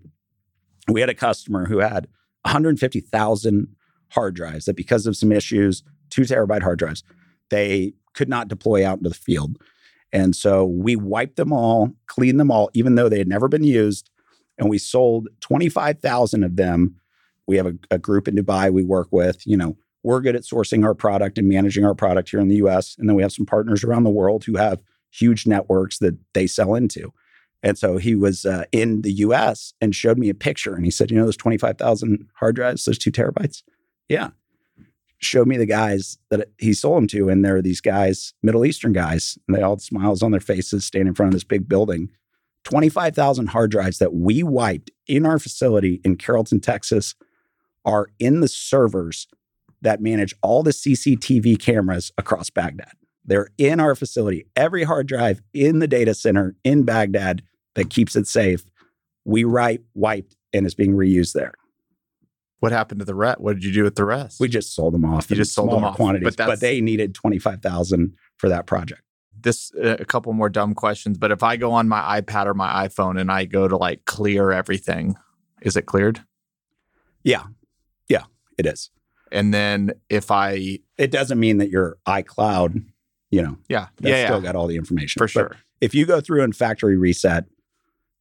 [0.88, 2.08] We had a customer who had
[2.42, 3.76] 150,000
[4.10, 7.02] hard drives that because of some issues, two terabyte hard drives,
[7.50, 9.58] they could not deploy out into the field.
[10.12, 13.64] And so we wiped them all, cleaned them all, even though they had never been
[13.64, 14.10] used.
[14.58, 16.96] And we sold 25,000 of them.
[17.46, 20.42] We have a, a group in Dubai we work with, you know, we're good at
[20.42, 22.96] sourcing our product and managing our product here in the US.
[22.98, 26.46] And then we have some partners around the world who have huge networks that they
[26.46, 27.12] sell into.
[27.62, 30.90] And so he was uh, in the US and showed me a picture and he
[30.90, 33.62] said, You know, those 25,000 hard drives, those two terabytes?
[34.08, 34.30] Yeah.
[35.18, 37.28] Showed me the guys that he sold them to.
[37.28, 40.40] And there are these guys, Middle Eastern guys, and they all had smiles on their
[40.40, 42.10] faces, standing in front of this big building.
[42.64, 47.14] 25,000 hard drives that we wiped in our facility in Carrollton, Texas,
[47.84, 49.26] are in the servers
[49.82, 52.92] that manage all the CCTV cameras across Baghdad.
[53.24, 54.46] They're in our facility.
[54.56, 57.42] Every hard drive in the data center in Baghdad
[57.74, 58.64] that keeps it safe,
[59.24, 61.52] we write, wiped, and is being reused there.
[62.60, 63.40] What happened to the rest?
[63.40, 64.40] What did you do with the rest?
[64.40, 65.30] We just sold them off.
[65.30, 68.66] You just sold them off, quantities, but but, they needed twenty five thousand for that
[68.66, 69.02] project.
[69.40, 72.54] this uh, a couple more dumb questions, but if I go on my iPad or
[72.54, 75.16] my iPhone and I go to like clear everything,
[75.62, 76.24] is it cleared?
[77.22, 77.44] Yeah,
[78.08, 78.24] yeah,
[78.56, 78.90] it is.
[79.32, 82.84] And then if I It doesn't mean that your iCloud,
[83.30, 85.56] you know, yeah, that's yeah, still yeah got all the information for But sure.
[85.80, 87.44] if you go through and factory reset,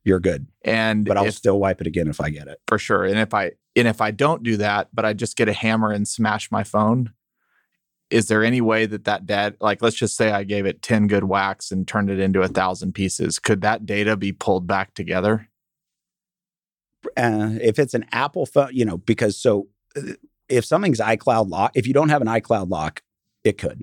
[0.03, 0.47] you're good.
[0.63, 2.59] And But I'll if, still wipe it again if I get it.
[2.67, 3.03] for sure.
[3.05, 5.91] And if I and if I don't do that, but I just get a hammer
[5.91, 7.11] and smash my phone,
[8.09, 11.07] is there any way that that data, like let's just say I gave it ten
[11.07, 14.93] good whacks and turned it into a thousand pieces, could that data be pulled back
[14.93, 15.49] together?
[17.15, 20.13] uh, if it's an Apple phone, you know, because so uh,
[20.49, 23.01] if something's iCloud lock, if you don't have an iCloud lock,
[23.43, 23.81] it could.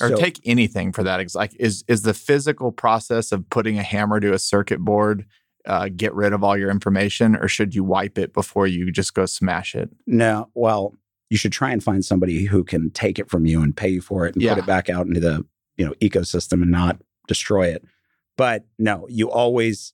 [0.00, 1.34] Or So- take anything for that.
[1.34, 5.26] Like is is the physical process of putting a hammer to a circuit board
[5.66, 9.14] uh, get rid of all your information, or should you wipe it before you just
[9.14, 9.88] go smash it?
[10.06, 10.50] no.
[10.54, 10.94] Well,
[11.30, 14.00] you should try and find somebody who can take it from you and pay you
[14.02, 14.54] for it and Yeah.
[14.54, 15.44] put it back out into the
[15.76, 17.82] you know ecosystem and not destroy it.
[18.36, 19.92] But no, you always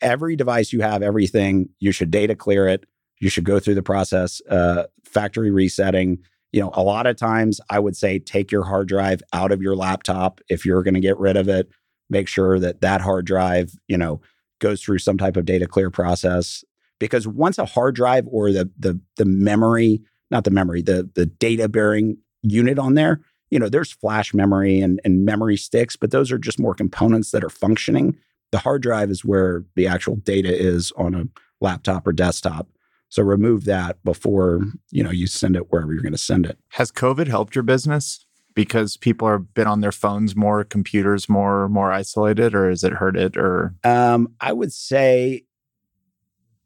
[0.00, 2.84] every device you have, everything you should data clear it.
[3.18, 6.18] You should go through the process, uh, factory resetting.
[6.52, 9.62] You know, a lot of times I would say take your hard drive out of
[9.62, 11.68] your laptop if you're going to get rid of it.
[12.08, 14.20] Make sure that that hard drive, you know,
[14.60, 16.64] goes through some type of data clear process
[16.98, 20.00] because once a hard drive or the the the memory,
[20.30, 24.80] not the memory, the the data bearing unit on there, you know, there's flash memory
[24.80, 28.16] and and memory sticks, but those are just more components that are functioning.
[28.52, 31.24] The hard drive is where the actual data is on a
[31.60, 32.68] laptop or desktop.
[33.16, 34.60] So remove that before,
[34.90, 36.58] you know, you send it wherever you're going to send it.
[36.72, 41.66] Has COVID helped your business because people have been on their phones more, computers more,
[41.70, 43.34] more isolated, or has it hurt it?
[43.38, 45.44] Or Um, I would say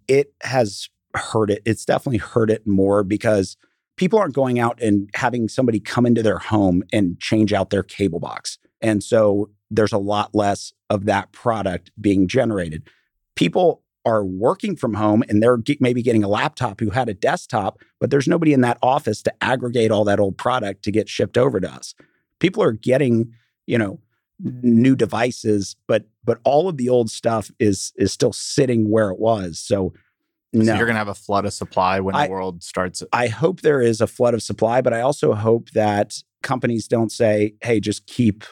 [0.09, 1.63] it has hurt it.
[1.65, 3.57] It's definitely hurt it more because
[3.95, 7.85] people aren't going out and having somebody come into their home and change out their
[7.85, 8.59] cable box.
[8.81, 12.89] And so there's a lot less of that product being generated.
[13.37, 17.15] People are working from home and they're ge- maybe getting a laptop who had a
[17.15, 21.09] desktop, but there's nobody in that office to aggregate all that old product to get
[21.09, 21.95] shipped over to us.
[22.39, 23.33] People are getting,
[23.67, 24.01] you know,
[24.63, 29.19] new devices, but but all of the old stuff is is still sitting where it
[29.19, 29.59] was.
[29.59, 29.93] So
[30.53, 30.65] no.
[30.65, 33.03] So you're going to have a flood of supply when I- the world starts.
[33.13, 37.13] I hope there is a flood of supply, but I also hope that companies don't
[37.13, 38.45] say, "Hey, just keep,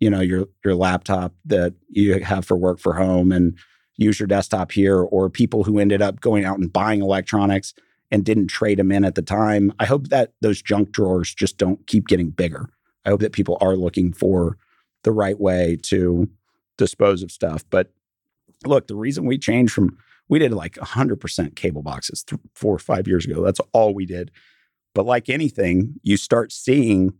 [0.00, 3.56] you know, your your laptop that you have for work for home and
[3.98, 7.74] use your desktop here," or people who ended up going out and buying electronics
[8.10, 9.70] and didn't trade them in at the time.
[9.78, 12.70] I hope that those junk drawers just don't keep getting bigger.
[13.04, 14.56] I hope that people are looking for
[15.04, 16.28] the right way to
[16.78, 17.64] dispose of stuff.
[17.68, 17.92] But
[18.66, 19.98] look, the reason we changed from
[20.30, 23.42] we did like 100% cable boxes th- four or five years ago.
[23.42, 24.30] That's all we did.
[24.94, 27.14] But like anything, you start seeing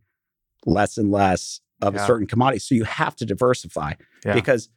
[0.66, 2.58] less and less of a certain commodity.
[2.58, 3.94] So you have to diversify
[4.26, 4.34] Yeah.
[4.34, 4.68] because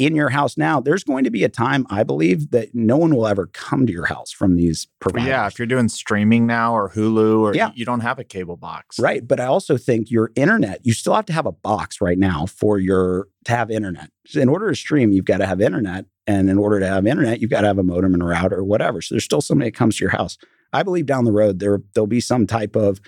[0.00, 3.14] in your house now, there's going to be a time, I believe, that no one
[3.14, 5.28] will ever come to your house from these providers.
[5.28, 7.70] yeah, if you're doing streaming now or Hulu or Yeah.
[7.74, 8.98] you don't have a cable box.
[8.98, 9.26] Right.
[9.26, 12.46] But I also think your internet, you still have to have a box right now
[12.46, 14.10] for your to have internet.
[14.34, 16.06] In order to stream, you've got to have internet.
[16.26, 18.56] And in order to have internet, you've got to have a modem and a router
[18.56, 19.00] or whatever.
[19.02, 20.38] So there's still somebody that comes to your house.
[20.72, 23.00] I believe down the road there there'll be some type of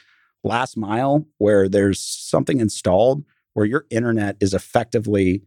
[0.45, 3.25] last mile where there's something installed
[3.55, 5.43] where your internet is effectively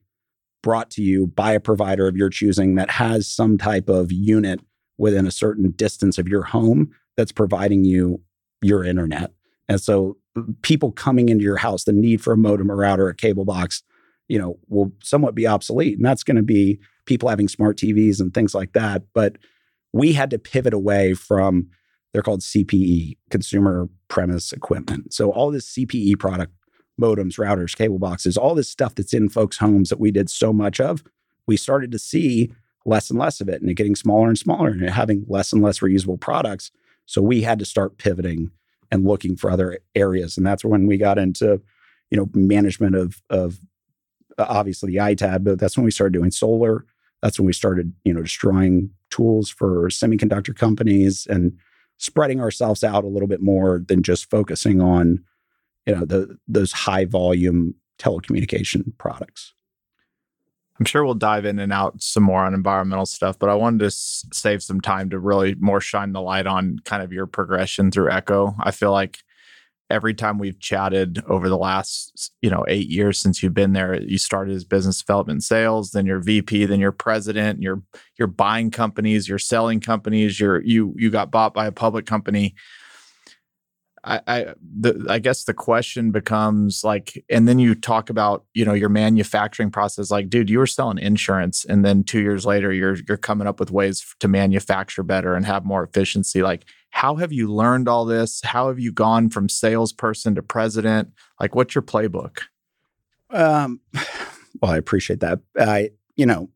[0.66, 4.60] brought to you by a provider of your choosing that has some type of unit
[4.98, 8.20] within a certain distance of your home that's providing you
[8.64, 9.32] your internet.
[9.70, 13.08] And so uh, people coming into your house, the need for a modem, a router,
[13.08, 13.84] a cable box,
[14.28, 15.98] you know, will somewhat be obsolete.
[15.98, 19.04] And that's going to be people having smart TVs and things like that.
[19.14, 19.38] But
[19.94, 21.70] we had to pivot away from
[22.12, 25.14] they're called CPE, consumer premise equipment.
[25.14, 26.54] So all this CPE product,
[27.00, 30.54] modems, routers, cable boxes, all this stuff that's in folks' homes that we did so
[30.54, 31.04] much of,
[31.48, 32.52] we started to see
[32.86, 35.62] less and less of it and it getting smaller and smaller and having less and
[35.62, 36.72] less reusable products.
[37.06, 38.52] So we had to start pivoting
[38.92, 40.38] and looking for other areas.
[40.38, 41.62] And that's when we got into,
[42.12, 43.60] you know, management of of
[44.38, 46.86] uh, obviously the ITAD, but that's when we started doing solar.
[47.22, 51.58] That's when we started, you know, destroying tools for semiconductor companies and
[51.98, 55.24] spreading ourselves out a little bit more than just focusing on,
[55.86, 59.54] you know, the those high volume telecommunication products.
[60.80, 63.80] I'm sure we'll dive in and out some more on environmental stuff, but I wanted
[63.80, 67.28] to s- save some time to really more shine the light on kind of your
[67.28, 68.56] progression through Echo.
[68.60, 69.20] I feel like
[69.90, 74.02] every time we've chatted over the last, you know, eight years since you've been there,
[74.02, 77.82] you started as business development sales, then you're VP, then you're president, you're
[78.18, 82.56] you're buying companies, you're selling companies, you're you you got bought by a public company.
[84.06, 88.64] I, I the I guess the question becomes like, and then you talk about you
[88.64, 90.12] know your manufacturing process.
[90.12, 93.60] Like, dude, you were selling insurance, and then two years later, you're you're coming up
[93.60, 96.44] with ways to manufacture better and have more efficiency.
[96.44, 98.42] Like, how have you learned all this?
[98.44, 101.10] How have you gone from salesperson to president?
[101.40, 102.42] Like, what's your playbook?
[103.32, 103.82] Um,
[104.62, 105.40] well, I appreciate that.
[105.60, 106.50] I, you know,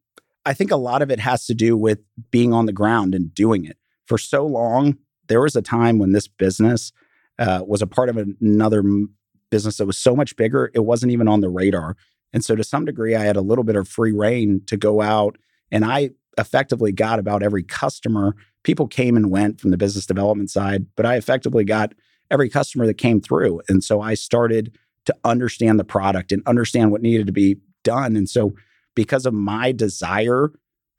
[0.45, 3.34] I think a lot of it has to do with being on the ground and
[3.34, 3.78] doing it.
[4.06, 4.97] For so long,
[5.28, 6.91] there was a time when this business
[7.39, 9.15] uh, was a part of another m-
[9.49, 11.95] business that was so much bigger, it wasn't even on the radar.
[12.33, 15.01] And so, to some degree, I had a little bit of free reign to go
[15.01, 15.37] out,
[15.71, 18.35] and I effectively got about every customer.
[18.63, 21.93] People came and went from the business development side, but I effectively got
[22.29, 23.61] every customer that came through.
[23.67, 28.15] And so, I started to understand the product and understand what needed to be done.
[28.15, 28.53] And so,
[28.95, 30.51] because of my desire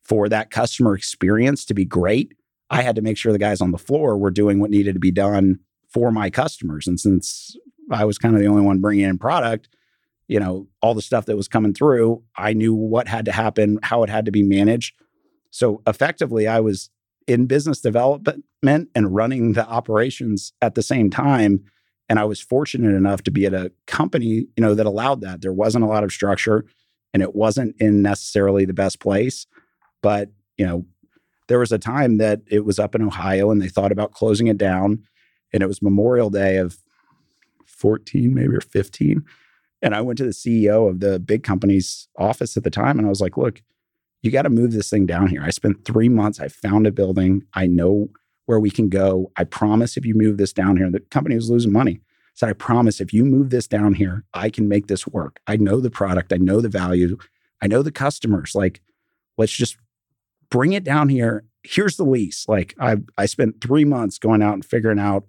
[0.02, 2.34] for that customer experience to be great,
[2.70, 5.00] I had to make sure the guys on the floor were doing what needed to
[5.00, 5.60] be done
[5.90, 6.86] for my customers.
[6.86, 7.56] And since
[7.90, 9.68] I was kind of the only one bringing in product,
[10.28, 13.78] you know, all the stuff that was coming through, I knew what had to happen,
[13.82, 14.94] how it had to be managed.
[15.50, 16.90] So effectively, I was
[17.26, 21.64] in business development and running the operations at the same time.
[22.08, 25.42] And I was fortunate enough to be at a company, you know, that allowed that.
[25.42, 26.64] There wasn't a lot of structure
[27.12, 29.46] and it wasn't in necessarily the best place.
[30.02, 30.86] But, you know,
[31.48, 34.46] there was a time that it was up in Ohio and they thought about closing
[34.46, 35.02] it down.
[35.52, 36.78] And it was Memorial Day of
[37.66, 39.24] 14, maybe or 15.
[39.82, 43.06] And I went to the CEO of the big company's office at the time and
[43.06, 43.62] I was like, look,
[44.22, 45.42] you got to move this thing down here.
[45.42, 46.40] I spent three months.
[46.40, 47.42] I found a building.
[47.54, 48.10] I know
[48.44, 49.32] where we can go.
[49.36, 52.00] I promise if you move this down here, the company was losing money.
[52.34, 55.40] So I promise if you move this down here, I can make this work.
[55.46, 57.16] I know the product, I know the value,
[57.62, 58.54] I know the customers.
[58.54, 58.80] Like,
[59.38, 59.76] let's just
[60.50, 61.44] bring it down here.
[61.62, 62.46] Here's the lease.
[62.48, 65.24] Like I I spent three months going out and figuring out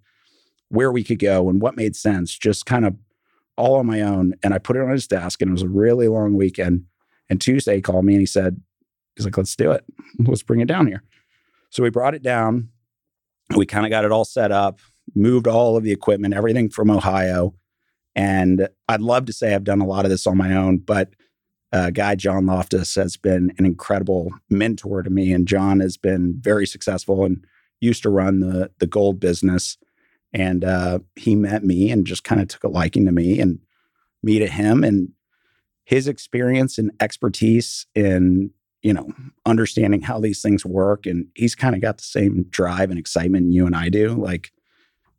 [0.72, 2.96] where we could go and what made sense, just kind of
[3.58, 4.34] all on my own.
[4.42, 6.86] And I put it on his desk and it was a really long weekend.
[7.30, 8.62] And Tuesday he called me and he said,
[9.16, 9.84] He's like, let's do it.
[10.20, 11.04] Let's bring it down here.
[11.70, 12.70] So we brought it down.
[13.56, 14.80] We kind of got it all set up,
[15.14, 17.54] moved all of the equipment, everything from Ohio.
[18.16, 21.10] And I'd love to say I've done a lot of this on my own, but
[21.74, 26.36] uh, guy John Loftus has been an incredible mentor to me, and John has been
[26.40, 27.46] very successful and
[27.80, 29.78] used to run the the gold business.
[30.34, 33.60] And uh, he met me and just kind of took a liking to me and
[34.24, 35.10] me to him, and
[35.84, 38.52] his experience and expertise in
[38.82, 39.12] you know
[39.46, 43.52] understanding how these things work, and he's kind of got the same drive and excitement
[43.52, 44.10] you and I do.
[44.10, 44.52] Like,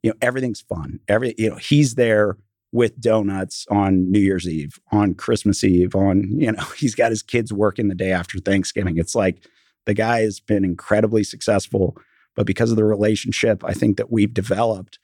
[0.02, 1.00] you know, everything's fun.
[1.08, 2.38] Every you know, he's there
[2.72, 7.22] with donuts on New Year's Eve, on Christmas Eve, on, you know, he's got his
[7.22, 8.96] kids working the day after Thanksgiving.
[8.96, 9.46] It's like
[9.84, 11.96] the guy has been incredibly successful,
[12.34, 14.98] but because of the relationship I think that we've developed,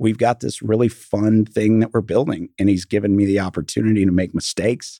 [0.00, 2.48] we've got this really fun thing that we're building.
[2.58, 4.98] And he's given me the opportunity to make mistakes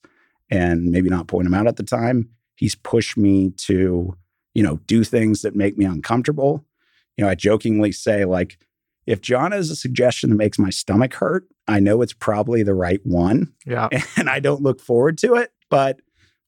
[0.51, 2.29] and maybe not point them out at the time.
[2.55, 4.15] He's pushed me to,
[4.53, 6.67] you know, do things that make me uncomfortable.
[7.17, 8.59] You know, I jokingly say, like,
[9.07, 12.75] if John has a suggestion that makes my stomach hurt, I know it's probably the
[12.75, 13.55] right one.
[13.65, 13.89] Yeah.
[14.19, 15.51] And I don't look forward to it.
[15.71, 16.01] But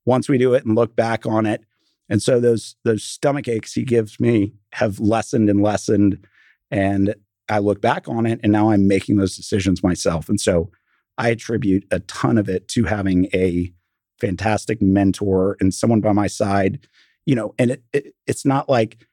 [0.04, 1.64] once we do it and look back on it,
[2.10, 6.26] and so those those stomach aches he gives me have lessened and lessened.
[6.70, 7.14] And
[7.52, 10.28] I look back on it and now I'm making those decisions myself.
[10.28, 10.70] And so
[11.18, 13.72] I attribute a ton of it to having a
[14.20, 16.86] fantastic mentor and someone by my side,
[17.26, 19.06] you know, and it, it it's not like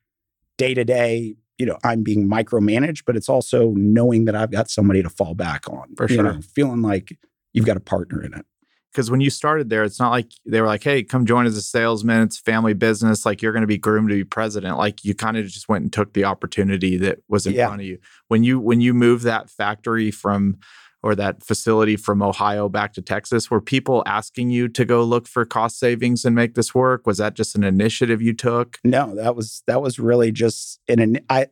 [0.57, 4.69] day to day you know I'm being micromanaged, but it's also knowing that I've got
[4.69, 5.93] somebody to fall back on.
[5.95, 6.23] For you sure.
[6.23, 7.19] know, feeling like
[7.53, 8.45] you've got a partner in it.
[8.91, 11.55] Because when you started there, it's not like they were like, hey, come join as
[11.55, 12.23] a salesman.
[12.23, 13.25] It's family business.
[13.25, 14.77] Like you're going to be groomed to be president.
[14.77, 17.67] Like you kind of just went and took the opportunity that was in Yeah.
[17.67, 17.99] front of you.
[18.29, 20.57] When you when you moved that factory from
[21.01, 25.27] or that facility from Ohio back to Texas, were people asking you to go look
[25.27, 27.05] for cost savings and make this work?
[27.07, 28.79] Was that just an initiative you took?
[28.83, 31.47] No, that was that was really just in an I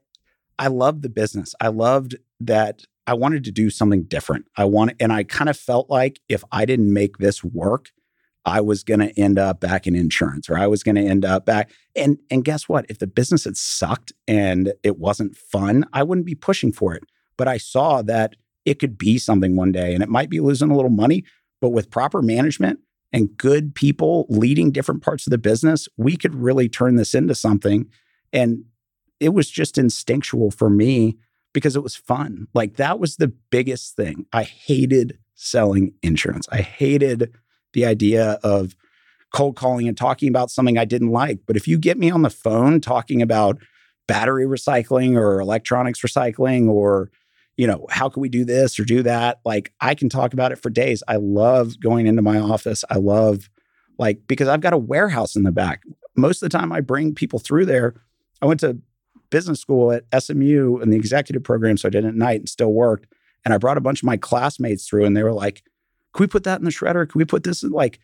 [0.60, 1.54] I loved the business.
[1.62, 4.46] I loved that I wanted to do something different.
[4.58, 7.92] I wanted and I kind of felt like if I didn't make this work,
[8.46, 11.26] I was going to end up back in insurance or I was going to end
[11.26, 12.86] up back and and guess what?
[12.90, 17.04] If the business had sucked and it wasn't fun, I wouldn't be pushing for it.
[17.38, 18.36] But I saw that
[18.66, 21.24] it could be something one day and it might be losing a little money,
[21.62, 22.80] but with proper management
[23.14, 27.34] and good people leading different parts of the business, we could really turn this into
[27.34, 27.86] something.
[28.34, 28.66] And
[29.22, 31.18] it was just instinctual for me
[31.54, 32.48] because it was fun.
[32.54, 34.26] Like that was the biggest thing.
[34.34, 36.48] I hated selling insurance.
[36.52, 37.34] I hated
[37.74, 38.76] the idea of
[39.34, 41.40] cold calling and talking about something I didn't like.
[41.46, 43.60] But if you get me on the phone talking about
[44.08, 47.12] battery recycling or electronics recycling or
[47.58, 49.40] you know, how can we do this or do that?
[49.44, 51.02] Like I can talk about it for days.
[51.08, 52.86] I love going into my office.
[52.90, 53.50] I love
[53.98, 55.82] like because I've got a warehouse in the back.
[56.16, 57.96] Most of the time I bring people through there.
[58.42, 58.78] I went to
[59.30, 62.50] business school at SMU in the executive program, so I did it at night and
[62.50, 63.08] still worked.
[63.46, 65.64] And I brought a bunch of my classmates through, and they were like,
[66.14, 67.08] "Can we put that in the shredder?
[67.08, 68.00] Can we put this in like?"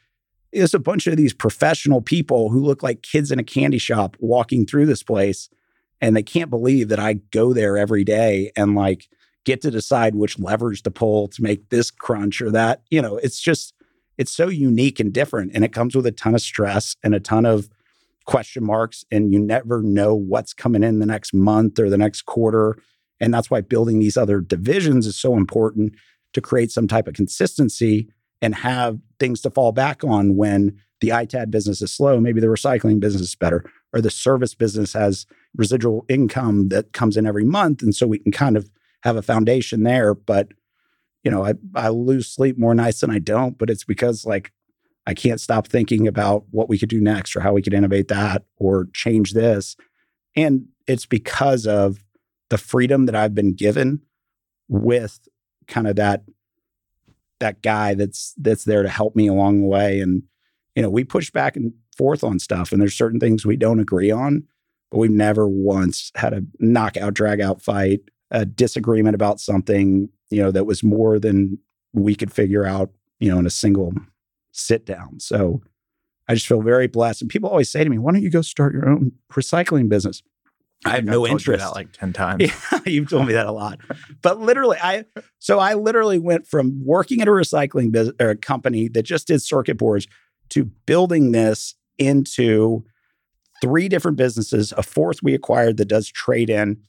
[0.52, 4.16] It's a bunch of these professional people who look like kids in a candy shop
[4.20, 5.50] walking through this place,
[6.00, 9.10] and they can't believe that I go there every day and like
[9.46, 12.84] get to decide which levers to pull to make this crunch or that.
[12.92, 13.74] You know, it's just
[14.18, 17.20] it's so unique and different, and it comes with a ton of stress and a
[17.20, 17.70] ton of
[18.26, 22.24] question marks and you never know what's coming in the next month or the next
[22.24, 22.78] quarter.
[23.20, 25.94] And that's why building these other divisions is so important
[26.34, 28.10] to create some type of consistency
[28.42, 32.48] and have things to fall back on when the ITAD business is slow maybe the
[32.48, 37.46] recycling business is better or the service business has residual income that comes in every
[37.46, 37.82] month.
[37.82, 38.70] And so we can kind of
[39.04, 40.14] have a foundation there.
[40.14, 40.48] But
[41.24, 44.52] you know I I lose sleep more nights than I don't but it's because like
[45.06, 48.08] I can't stop thinking about what we could do next or how we could innovate
[48.08, 49.76] that or change this.
[50.36, 52.04] And it's because of
[52.50, 54.02] the freedom that I've been given
[54.68, 55.28] with
[55.68, 56.24] kind of that
[57.40, 60.00] that guy that's that's there to help me along the way.
[60.00, 60.24] And
[60.76, 63.80] you know, we push back and forth on stuff, and there's certain things we don't
[63.80, 64.44] agree on,
[64.90, 68.00] but we've never once had a knockout, drag out fight,
[68.32, 71.60] a disagreement about something, you know, that was more than
[71.94, 72.90] we could figure out,
[73.20, 73.94] you know, in a single
[74.54, 75.20] sit down.
[75.20, 75.62] So
[76.30, 77.22] I just feel very blessed.
[77.22, 80.24] And people always say to me, why don't you go start your own recycling business?
[80.86, 81.66] I have think no I've told you interest.
[81.66, 82.42] that like 10 times.
[82.42, 83.80] Yeah, you've told me that a lot.
[84.22, 85.06] But literally, I
[85.40, 89.28] so I literally went from working at a recycling business or a company that just
[89.28, 90.08] did circuit boards
[90.50, 92.84] to building this into
[93.62, 94.74] three different businesses.
[94.78, 96.82] A fourth we acquired that does trade in,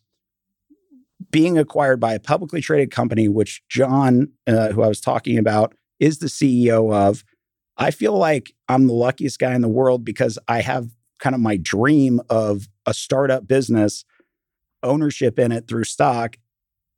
[1.31, 5.75] being acquired by a publicly traded company, which John, uh, who I was talking about,
[6.01, 7.25] is the CEO of.
[7.77, 11.41] I feel like I'm the luckiest guy in the world because I have kind of
[11.41, 14.05] my dream of a startup business,
[14.83, 16.37] ownership in it through stock,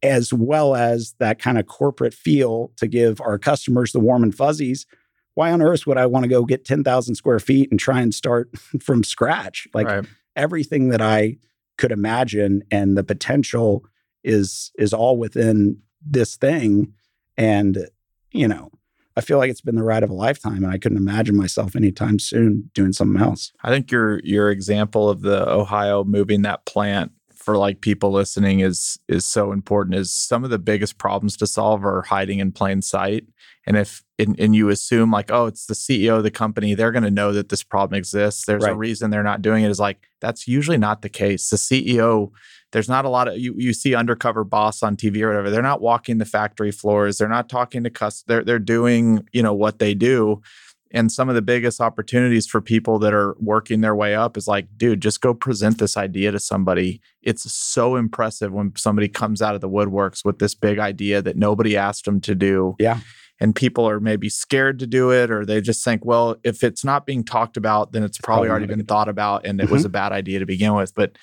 [0.03, 4.35] as well as that kind of corporate feel to give our customers the warm and
[4.35, 4.87] fuzzies.
[5.35, 8.15] Why on earth would I want to go get 10,000 square feet and try and
[8.15, 8.51] start
[8.83, 9.69] from scratch?
[9.75, 10.05] Like right.
[10.35, 11.39] everything that I
[11.79, 13.85] could imagine and the potential
[14.25, 16.93] is is all within this thing.
[17.37, 17.87] And,
[18.33, 18.71] you know,
[19.17, 21.75] I feel like it's been the ride of a lifetime, and I couldn't imagine myself
[21.75, 23.53] anytime soon doing something else.
[23.65, 28.61] I think your your example of the Ohio moving that plant for like people listening
[28.61, 29.97] is is so important.
[29.97, 33.25] Is some of the biggest problems to solve are hiding in plain sight,
[33.67, 36.93] and if and, and you assume like oh it's the CEO of the company, they're
[36.93, 38.47] going to know that this problem exists.
[38.47, 38.73] There's right.
[38.73, 39.71] a reason they're not doing it.
[39.71, 41.49] Is like that's usually not the case.
[41.51, 42.31] The CEO
[42.73, 45.51] there's not a lot of you you see undercover boss on TV or whatever.
[45.51, 47.19] They're not walking the factory floors.
[47.19, 48.25] They're not talking to customers.
[48.27, 50.43] They're they're doing, you know, what they do.
[50.93, 54.47] And some of the biggest opportunities for people that are working their way up is
[54.47, 57.01] like, dude, just go present this idea to somebody.
[57.23, 61.37] It's so impressive when somebody comes out of the woodworks with this big idea that
[61.37, 62.77] nobody asked them to do.
[62.79, 63.01] Yeah
[63.39, 66.85] and people are maybe scared to do it or they just think well if it's
[66.85, 69.73] not being talked about then it's probably, already been thought about and it mm-hmm.
[69.75, 71.17] was a bad idea to begin with but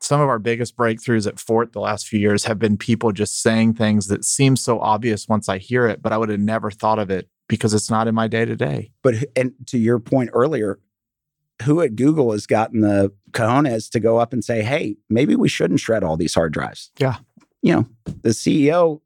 [0.00, 3.42] some of our biggest breakthroughs at Fort the last few years have been people just
[3.42, 6.70] saying things that seem so obvious once I hear it, but I would have never
[6.70, 8.92] thought of it because it's not in my day to day.
[9.02, 10.78] But and to your point earlier,
[11.64, 15.48] who at Google has gotten the cojones to go up and say, "Hey, maybe we
[15.48, 16.92] shouldn't shred all these hard drives"?
[16.98, 17.16] Yeah,
[17.62, 17.86] you know,
[18.22, 19.00] the CEO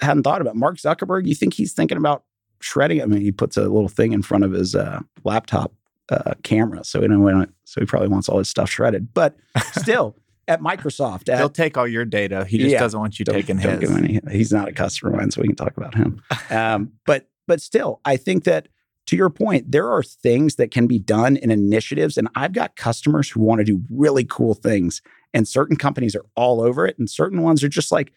[0.00, 0.56] hadn't thought about.
[0.56, 1.26] Mark Zuckerberg.
[1.26, 2.24] You think he's thinking about
[2.60, 3.02] shredding?
[3.02, 5.72] I mean, he puts a little thing in front of his uh, laptop
[6.08, 9.12] uh, camera, so he don't, so he probably wants all his stuff shredded.
[9.12, 9.36] But
[9.72, 10.16] still
[10.48, 11.28] at Microsoft.
[11.28, 12.44] At, He'll take all your data.
[12.44, 13.90] He just yeah, doesn't want you taking his.
[13.90, 16.22] Any, he's not a customer of mine, so we can talk about him.
[16.48, 18.68] Um, but but still, I think that
[19.06, 22.76] to your point, there are things that can be done in initiatives, and I've got
[22.76, 25.02] customers who want to do really cool things,
[25.34, 28.12] and certain companies are all over it, and certain ones are just like,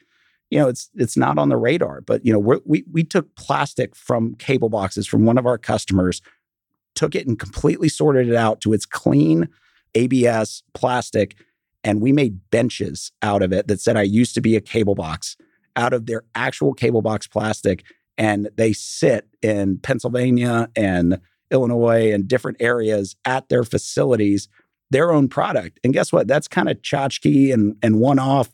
[0.49, 2.01] you know, it's it's not on the radar.
[2.01, 6.21] But you know, we we took plastic from cable boxes from one of our customers,
[6.95, 9.47] took it and completely sorted it out to its clean
[9.95, 11.35] ABS plastic
[11.83, 14.95] and we made benches out of it that said I used to be a cable
[14.95, 15.37] box
[15.75, 17.85] out of their actual cable box plastic.
[18.17, 21.21] And they sit in Pennsylvania and
[21.51, 24.49] Illinois and different areas at their facilities,
[24.89, 25.79] their own product.
[25.83, 26.27] And guess what?
[26.27, 28.51] That's kind of tchotchke and, and one off,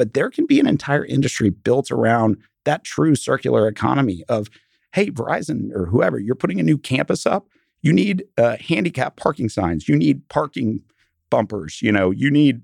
[0.00, 4.48] but there can be an entire industry built around that true circular economy of,
[4.94, 7.48] hey, Verizon or whoever, you're putting a new campus up.
[7.82, 9.90] You need uh, handicap parking signs.
[9.90, 10.80] You need parking
[11.28, 12.62] bumpers, you know, you need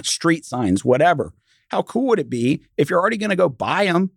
[0.00, 1.32] street signs, whatever.
[1.70, 4.12] How cool would it be if you're already going to go buy them?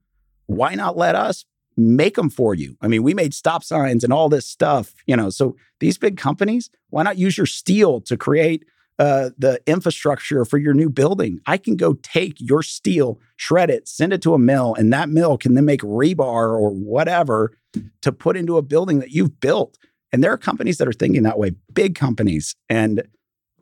[0.46, 1.44] Why not let us
[1.76, 2.78] make them for you?
[2.82, 5.32] I mean, we made stop signs and all this stuff, you know.
[5.32, 8.64] So these big companies, why not use your steel to create
[9.00, 11.40] uh, the infrastructure for your new building?
[11.46, 15.10] I can go take your steel, shred it, send it to a mill, and that
[15.10, 17.58] mill can then make rebar or whatever
[18.02, 19.78] to put into a building that you've built.
[20.12, 22.56] And there are companies that are thinking that way, big companies.
[22.70, 23.04] And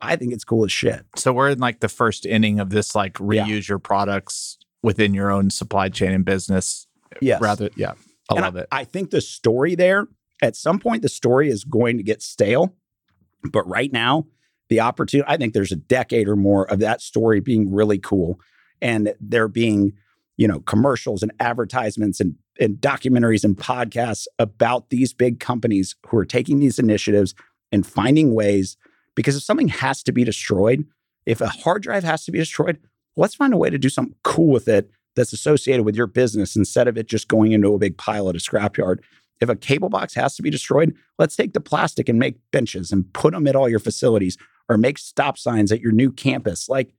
[0.00, 1.04] I think it's cool as shit.
[1.16, 3.60] So we're in like the first inning of this, like reuse yeah.
[3.68, 6.86] your products within your own supply chain and business.
[7.20, 7.40] Yes.
[7.40, 7.92] Rather, yeah.
[8.30, 8.68] I and love I, it.
[8.70, 10.06] I think the story there,
[10.42, 12.74] at some point, the story is going to get stale.
[13.42, 14.26] But right now,
[14.68, 18.40] the opportunity, I think there's a decade or more of that story being really cool.
[18.82, 19.92] And there being,
[20.36, 26.18] you know, commercials and advertisements and, and documentaries and podcasts about these big companies who
[26.18, 27.34] are taking these initiatives
[27.72, 28.76] and finding ways
[29.14, 30.86] because if something has to be destroyed,
[31.24, 32.78] if a hard drive has to be destroyed,
[33.16, 36.54] let's find a way to do something cool with it that's associated with your business
[36.54, 38.98] instead of it just going into a big pile at a scrapyard.
[39.40, 42.92] If a cable box has to be destroyed, let's take the plastic and make benches
[42.92, 44.36] and put them at all your facilities
[44.68, 46.68] or make stop signs at your new campus.
[46.68, 46.90] Like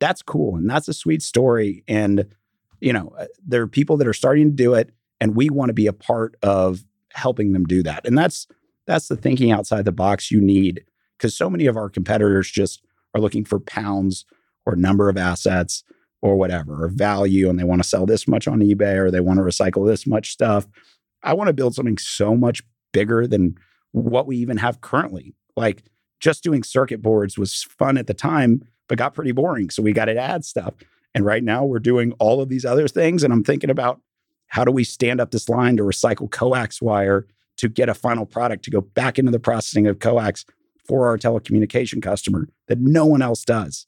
[0.00, 1.84] that's cool and that's a sweet story.
[1.86, 2.26] And,
[2.80, 5.68] you know, uh, there are people that are starting to do it and we want
[5.68, 8.06] to be a part of helping them do that.
[8.06, 8.46] And that's
[8.86, 10.84] that's the thinking outside the box you need
[11.16, 12.82] because so many of our competitors just
[13.14, 14.24] are looking for pounds
[14.66, 15.84] or number of assets
[16.20, 19.20] or whatever or value and they want to sell this much on ebay or they
[19.20, 20.66] want to recycle this much stuff
[21.22, 22.62] i want to build something so much
[22.92, 23.54] bigger than
[23.92, 25.82] what we even have currently like
[26.22, 29.92] just doing circuit boards was fun at the time but got pretty boring so we
[29.92, 30.72] got to add stuff
[31.14, 34.00] and right now we're doing all of these other things and i'm thinking about
[34.46, 38.26] how do we stand up this line to recycle coax wire to get a final
[38.26, 40.44] product to go back into the processing of coax
[40.86, 43.86] for our telecommunication customer that no one else does.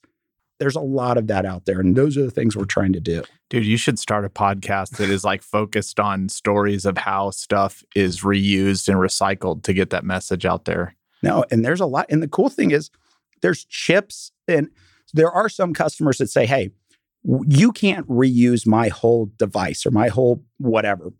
[0.59, 1.81] There's a lot of that out there.
[1.81, 3.23] And those are the things we're trying to do.
[3.49, 7.83] Dude, you should start a podcast that is like focused on stories of how stuff
[7.93, 10.95] is reused and recycled to get that message out there.
[11.25, 12.05] No, and there's a lot.
[12.09, 12.91] And the cool thing is,
[13.41, 14.69] there's chips, and
[15.13, 16.71] there are some customers that say, "Hey,
[17.47, 21.11] you can't reuse my whole device or my whole whatever,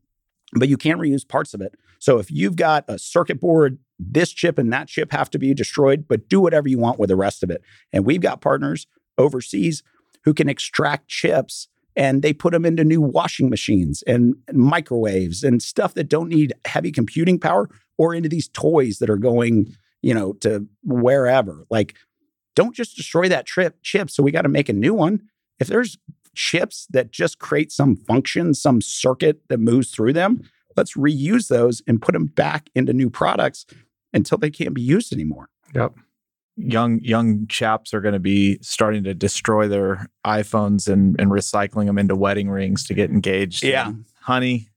[0.54, 1.74] but you can reuse parts of it.
[2.00, 5.54] So if you've got a circuit board, this chip and that chip have to be
[5.54, 7.62] destroyed, but do whatever you want with the rest of it.
[7.92, 8.86] And we've got partners
[9.18, 9.82] overseas
[10.24, 15.64] who can extract chips and they put them into new washing machines and microwaves and
[15.64, 19.76] stuff that don't need heavy computing power or into these toys that are going,
[20.06, 21.66] you know, to wherever.
[21.72, 21.96] Like,
[22.56, 24.12] don't just destroy that trip chip.
[24.12, 25.24] So we got to make a new one.
[25.60, 25.98] If there's
[26.36, 30.48] chips that just create some function, some circuit that moves through them,
[30.78, 33.66] let's reuse those and put them back into new products
[34.14, 35.50] until they can't be used anymore.
[35.74, 35.96] Yep
[36.58, 41.86] young young chaps are going to be starting to destroy their iPhones and and recycling
[41.86, 43.62] them into wedding rings to get engaged.
[43.62, 44.70] Yeah, and, honey,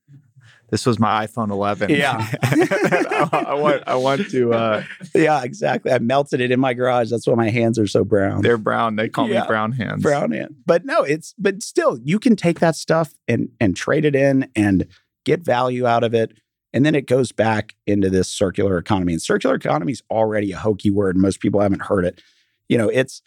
[0.71, 1.91] this was my iPhone 11.
[1.91, 4.53] Yeah, I, I, want I want to.
[4.53, 4.83] Uh,
[5.15, 5.93] yeah, exactly.
[5.93, 7.11] I melted it in my garage.
[7.11, 8.43] That's why my hands are so brown.
[8.43, 8.97] They're brown.
[8.97, 9.43] They call yeah.
[9.43, 10.03] me brown hands.
[10.03, 10.57] Brown hand.
[10.67, 14.51] But no, it's but still, you can take that stuff and and trade it in
[14.55, 14.87] and
[15.25, 16.33] get value out of it
[16.73, 19.13] and then it goes back into this circular economy.
[19.13, 21.17] And circular economy is already a hokey word.
[21.17, 22.23] Most people haven't heard it.
[22.69, 23.23] You know, it's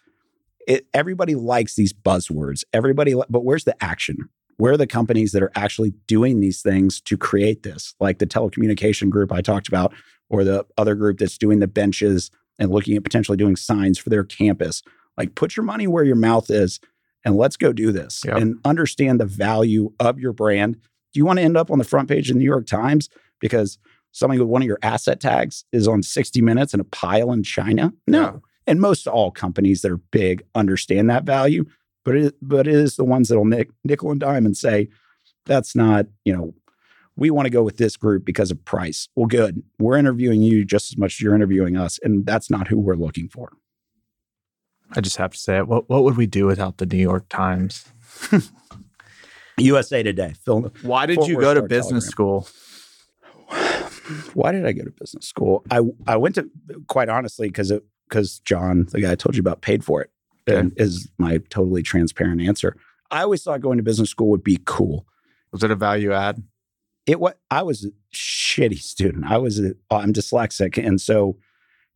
[0.67, 2.63] it, everybody likes these buzzwords.
[2.71, 4.29] Everybody, but where's the action?
[4.57, 7.95] Where are the companies that are actually doing these things to create this?
[7.99, 9.93] Like the telecommunication group I talked about,
[10.29, 14.09] or the other group that's doing the benches and looking at potentially doing signs for
[14.09, 14.81] their campus.
[15.17, 16.79] Like, put your money where your mouth is
[17.25, 18.37] and let's go do this yep.
[18.37, 20.75] and understand the value of your brand.
[20.75, 23.09] Do you want to end up on the front page of the New York Times?
[23.41, 23.77] because
[24.13, 27.43] something with one of your asset tags is on 60 minutes in a pile in
[27.43, 27.91] China?
[28.07, 28.21] No.
[28.21, 28.31] Yeah.
[28.67, 31.65] And most all companies that are big understand that value,
[32.03, 34.89] but it, but it is the ones that'll nick, nickel and dime and say,
[35.45, 36.53] that's not, you know,
[37.15, 39.07] we want to go with this group because of price.
[39.15, 39.61] Well, good.
[39.79, 42.95] We're interviewing you just as much as you're interviewing us, and that's not who we're
[42.95, 43.51] looking for.
[44.93, 45.67] I just have to say it.
[45.67, 47.85] What what would we do without the New York Times?
[49.57, 50.33] USA Today.
[50.43, 52.43] Phil, Why did you go to business telegram.
[52.43, 52.47] school?
[54.33, 55.63] why did I go to business school?
[55.69, 56.49] I I went to
[56.87, 60.09] quite honestly because it because John, the guy I told you about, paid for it.
[60.51, 60.69] Okay.
[60.77, 62.75] Is my totally transparent answer.
[63.09, 65.05] I always thought going to business school would be cool.
[65.51, 66.41] Was it a value add?
[67.05, 67.33] It was.
[67.49, 69.25] I was a shitty student.
[69.25, 71.37] I was a, oh, I'm dyslexic, and so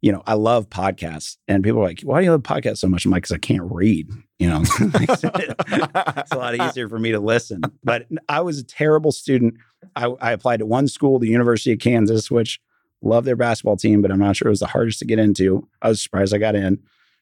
[0.02, 1.38] you know I love podcasts.
[1.48, 3.38] And people are like, "Why do you love podcasts so much?" I'm like, "Because I
[3.38, 7.62] can't read." You know, it's a lot easier for me to listen.
[7.84, 9.56] But I was a terrible student.
[9.96, 12.60] I, I, applied to one school, the University of Kansas, which
[13.04, 15.68] love their basketball team, but I'm not sure it was the hardest to get into.
[15.82, 16.80] I was surprised I got in.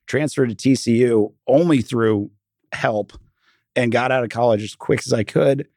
[0.07, 2.31] Transferred to TCU only through
[2.71, 3.13] help
[3.75, 5.67] and got out of college as quick as I could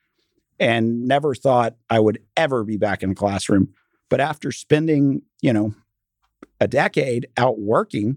[0.59, 3.74] and never thought I would ever be back in a classroom.
[4.09, 5.74] But after spending, you know,
[6.61, 8.16] a decade out working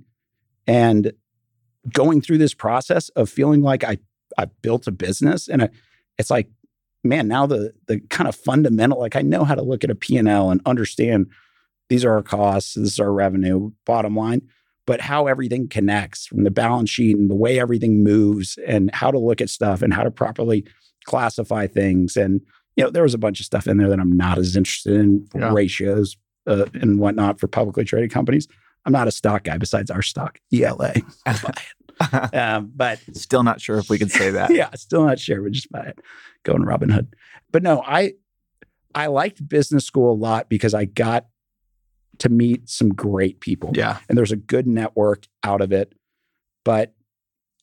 [0.68, 1.14] and
[1.94, 3.98] going through this process of feeling like I
[4.38, 5.70] I built a business and I,
[6.18, 6.50] it's like
[7.04, 9.96] man, now the the kind of fundamental, like I know how to look at a
[9.96, 11.28] P&L and understand
[11.90, 14.42] these are our costs, this is our revenue, bottom line,
[14.90, 19.12] but how everything connects from the balance sheet and the way everything moves and how
[19.12, 20.66] to look at stuff and how to properly
[21.06, 22.18] classify things.
[22.18, 22.42] And,
[22.76, 24.96] you know, there was a bunch of stuff in there that I'm not as interested
[25.00, 25.54] in yeah.
[25.54, 26.18] ratios
[26.48, 28.48] uh, and whatnot for publicly traded companies.
[28.84, 30.96] I'm not a stock guy besides our stock, ELA.
[32.34, 34.50] um, but still not sure if we can say that.
[34.50, 35.44] yeah, still not sure.
[35.44, 36.00] But just buy it.
[36.42, 37.10] Going Robinhood.
[37.52, 38.14] But no, I
[38.96, 41.28] I liked business school a lot because I got
[42.18, 43.72] to meet some great people.
[43.74, 45.94] Yeah, and there's a good network out of it.
[46.66, 46.94] But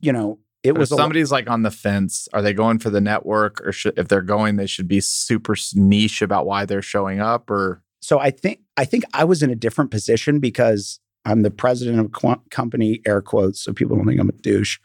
[0.00, 2.28] you know, it but was somebody's like on the fence.
[2.32, 5.54] Are they going for the network, or should, if they're going, they should be super
[5.74, 7.50] niche about why they're showing up?
[7.50, 11.50] Or so I think I think I was in a different position because I'm the
[11.50, 14.78] president of a company, air quotes, so people don't think I'm a douche.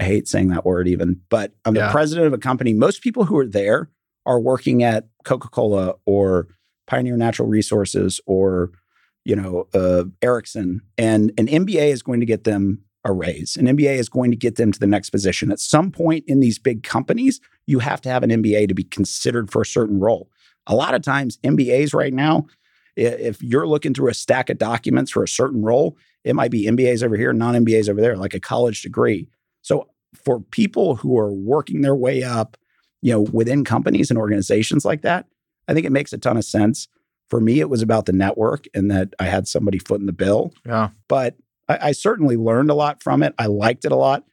[0.00, 1.92] I hate saying that word even, but I'm the yeah.
[1.92, 2.72] president of a company.
[2.72, 3.90] Most people who are there
[4.24, 6.46] are working at Coca Cola or
[6.86, 8.70] Pioneer Natural Resources or
[9.28, 13.56] you know uh, Ericsson, and an MBA is going to get them a raise.
[13.56, 15.52] An MBA is going to get them to the next position.
[15.52, 18.84] At some point in these big companies, you have to have an MBA to be
[18.84, 20.28] considered for a certain role.
[20.66, 22.46] A lot of times, MBAs right now
[22.98, 26.66] if you're looking through a stack of documents for a certain role, it might be
[26.66, 29.28] MBAs over here, non MBAs over there, like a college degree.
[29.62, 32.56] So for people who are working their way up,
[33.00, 35.26] you know, within companies and organizations like that,
[35.68, 36.88] I think it makes a ton of sense.
[37.30, 40.52] For me, it was about the network and that I had somebody footing the bill.
[40.66, 40.90] Yeah.
[41.08, 41.36] But
[41.68, 43.34] I, I certainly learned a lot from it.
[43.38, 44.24] I liked it a lot.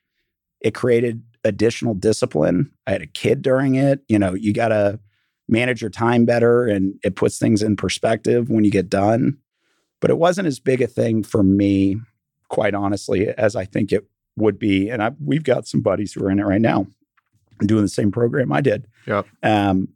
[0.61, 2.71] It created additional discipline.
[2.87, 4.01] I had a kid during it.
[4.07, 4.99] You know, you got to
[5.47, 9.37] manage your time better and it puts things in perspective when you get done.
[10.01, 11.97] but it wasn't as big a thing for me,
[12.49, 14.05] quite honestly, as I think it
[14.37, 14.89] would be.
[14.89, 16.87] And I, we've got some buddies who are in it right now
[17.61, 18.87] doing the same program I did.
[19.07, 19.25] Yep.
[19.43, 19.89] Um,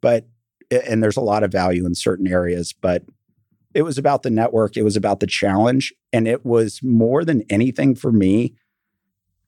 [0.00, 0.26] but
[0.70, 3.04] and there's a lot of value in certain areas, but
[3.74, 4.76] it was about the network.
[4.76, 8.54] It was about the challenge, and it was more than anything for me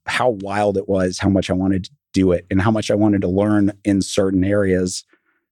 [0.07, 2.95] how wild it was, how much I wanted to do it, and how much I
[2.95, 5.05] wanted to learn in certain areas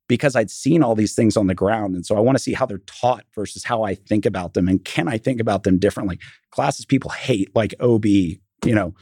[0.08, 1.94] because I'd seen all these things on the ground.
[1.94, 4.68] And so I want to see how they're taught versus how I think about them.
[4.68, 6.18] And can I think about them differently?
[6.50, 8.94] Classes people hate, like OB, you know,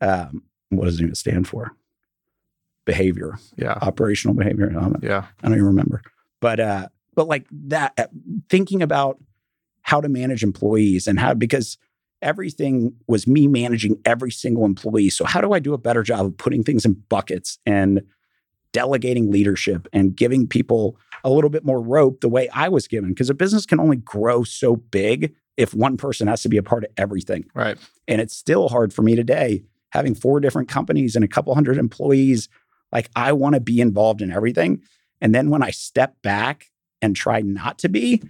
[0.00, 1.72] um, what does it even stand for?
[2.84, 3.78] Behavior, Yeah.
[3.80, 4.70] operational behavior.
[4.70, 5.26] I don't, Yeah.
[5.42, 6.02] I don't even remember.
[6.40, 8.06] But, uh, but like that, uh,
[8.48, 9.20] thinking about
[9.82, 11.78] how to manage employees and how, because
[12.20, 15.10] everything was me managing every single employee.
[15.10, 18.02] So how do I do a better job of putting things in buckets and
[18.72, 23.10] delegating leadership and giving people a little bit more rope the way I was given?
[23.10, 26.62] Because a business can only grow so big if one person has to be a
[26.62, 27.44] part of everything.
[27.54, 27.76] Right.
[28.08, 31.76] And it's still hard for me today, having four different companies and a couple hundred
[31.76, 32.48] employees.
[32.92, 34.82] Like, I want to be involved in everything.
[35.20, 36.70] And then when I step back
[37.00, 38.22] and try not to be,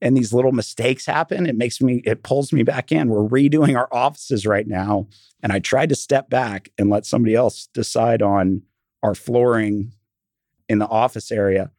[0.00, 3.08] and these little mistakes happen, it makes me, it pulls me back in.
[3.08, 5.08] We're redoing our offices right now.
[5.42, 8.62] And I tried to step back and let somebody else decide on
[9.02, 9.92] our flooring
[10.68, 11.70] in the office area.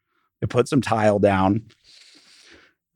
[0.42, 1.66] I put some tile down.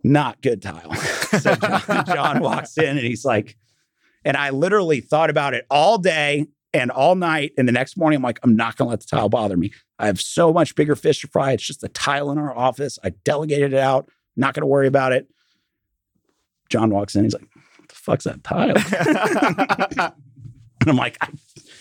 [0.03, 0.95] Not good tile.
[1.41, 3.57] so John, John walks in and he's like,
[4.25, 7.53] and I literally thought about it all day and all night.
[7.59, 9.73] And the next morning, I'm like, I'm not going to let the tile bother me.
[9.99, 11.53] I have so much bigger fish to fry.
[11.53, 12.99] It's just a tile in our office.
[13.05, 14.09] I delegated it out.
[14.37, 15.29] Not going to worry about it.
[16.69, 17.25] John walks in.
[17.25, 17.45] He's like,
[17.79, 18.75] what the fuck's that tile?
[20.81, 21.29] and I'm like, I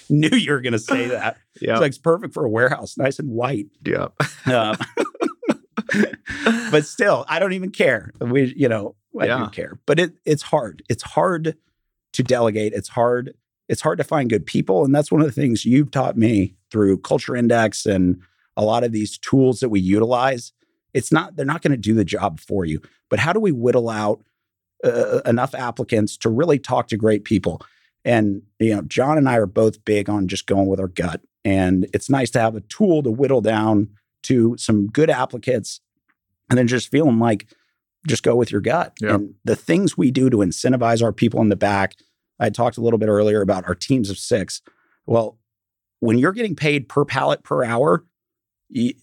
[0.09, 1.37] knew you were going to say that.
[1.61, 1.71] yeah.
[1.73, 3.67] It's like, it's perfect for a warehouse, nice and white.
[3.85, 4.07] yeah.
[4.45, 4.75] Uh,
[6.71, 8.11] but still, I don't even care.
[8.19, 9.39] We, you know, I Yeah.
[9.45, 9.79] do care.
[9.85, 10.83] But it it's hard.
[10.89, 11.55] It's hard
[12.13, 12.73] to delegate.
[12.73, 13.33] It's hard.
[13.71, 16.55] It's hard to find good people, and that's one of the things you've taught me
[16.69, 18.21] through Culture Index and
[18.57, 20.51] a lot of these tools that we utilize.
[20.93, 23.53] It's not they're not going to do the job for you, but how do we
[23.53, 24.23] whittle out
[24.83, 27.61] uh, enough applicants to really talk to great people?
[28.03, 31.21] And you know, John and I are both big on just going with our gut,
[31.45, 33.87] and it's nice to have a tool to whittle down
[34.23, 35.79] to some good applicants
[36.49, 37.47] and then just feeling like
[38.05, 38.93] just go with your gut.
[38.99, 39.15] Yeah.
[39.15, 41.95] And the things we do to incentivize our people in the back.
[42.41, 44.61] I talked a little bit earlier about our teams of six.
[45.05, 45.37] Well,
[45.99, 48.03] when you're getting paid per pallet per hour,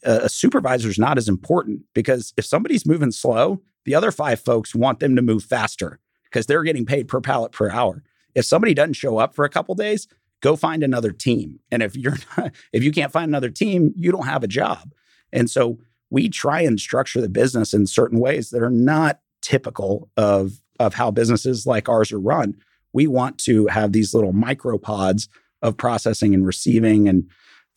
[0.03, 4.75] a supervisor is not as important because if somebody's moving slow, the other five folks
[4.75, 8.03] want them to move faster because they're getting paid per pallet per hour.
[8.35, 10.09] If somebody doesn't show up for a couple days,
[10.41, 11.61] go find another team.
[11.71, 14.93] And if you're not, if you can't find another team, you don't have a job.
[15.33, 15.79] And so
[16.11, 20.95] we try and structure the business in certain ways that are not typical of of
[20.95, 22.55] how businesses like ours are run.
[22.99, 25.29] We want to have these little micropods
[25.63, 27.29] of processing and receiving and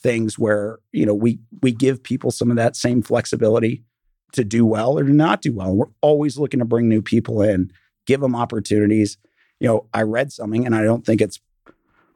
[0.02, 3.84] things where, you know, we we give people some of that same flexibility
[4.32, 5.76] to do well or to not do well.
[5.76, 7.72] We're always looking to bring new people in,
[8.08, 9.18] give them opportunities.
[9.60, 11.40] You know, I read something and I don't think it's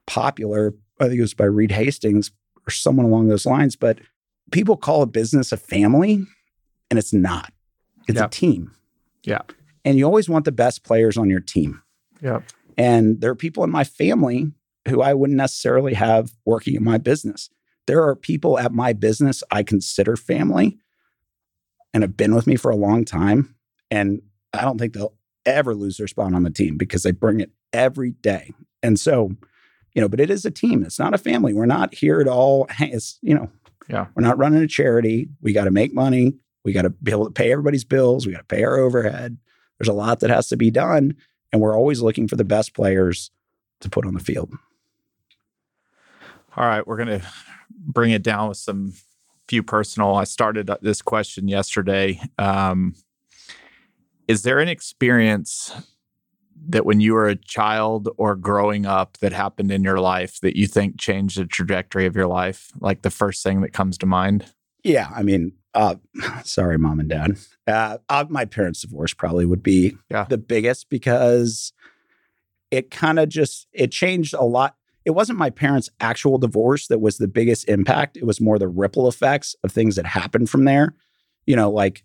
[0.07, 0.73] popular.
[0.99, 2.31] I think it was by Reed Hastings
[2.67, 3.99] or someone along those lines, but
[4.51, 6.25] people call a business a family
[6.89, 7.53] and it's not.
[8.07, 8.25] It's Yeah.
[8.25, 8.71] a team.
[9.23, 9.41] Yeah.
[9.83, 11.81] And you always want the best players on your team.
[12.21, 12.41] Yeah.
[12.77, 14.51] And there are people in my family
[14.87, 17.49] who I wouldn't necessarily have working in my business.
[17.87, 20.77] There are people at my business I consider family
[21.93, 23.55] and have been with me for a long time.
[23.89, 24.21] And
[24.53, 27.51] I don't think they'll ever lose their spot on the team because they bring it
[27.71, 28.53] every day.
[28.83, 29.35] And so,
[29.93, 30.83] you know, but it is a team.
[30.83, 31.53] It's not a family.
[31.53, 32.67] We're not here at all.
[32.79, 33.49] It's, you know,
[33.87, 34.07] Yeah.
[34.15, 35.29] we're not running a charity.
[35.41, 36.33] We got to make money.
[36.63, 38.25] We got to be able to pay everybody's bills.
[38.25, 39.37] We got to pay our overhead.
[39.79, 41.15] There's a lot that has to be done.
[41.55, 43.31] And we're always looking for the best players
[43.79, 44.51] to put on the field.
[46.57, 47.25] All right, we're going to
[47.69, 48.91] bring it down with some
[49.47, 50.15] few personal.
[50.15, 52.19] I started this question yesterday.
[52.37, 52.93] Um,
[54.27, 55.73] is there an experience
[56.67, 60.57] that when you were a child or growing up that happened in your life that
[60.57, 62.73] you think changed the trajectory of your life?
[62.81, 64.51] Like the first thing that comes to mind?
[64.83, 65.07] Yeah.
[65.15, 65.95] I mean, uh,
[66.43, 67.37] sorry, mom and dad.
[67.67, 70.25] Uh, uh, my parents' divorce probably would be Yeah.
[70.29, 71.73] the biggest because
[72.71, 74.75] it kind of just it changed a lot.
[75.05, 78.17] It wasn't my parents' actual divorce that was the biggest impact.
[78.17, 80.95] It was more the ripple effects of things that happened from there.
[81.45, 82.03] You know, like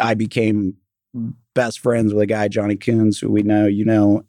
[0.00, 0.74] I became
[1.54, 4.24] best friends with a guy, Johnny Coons, who we know, you know,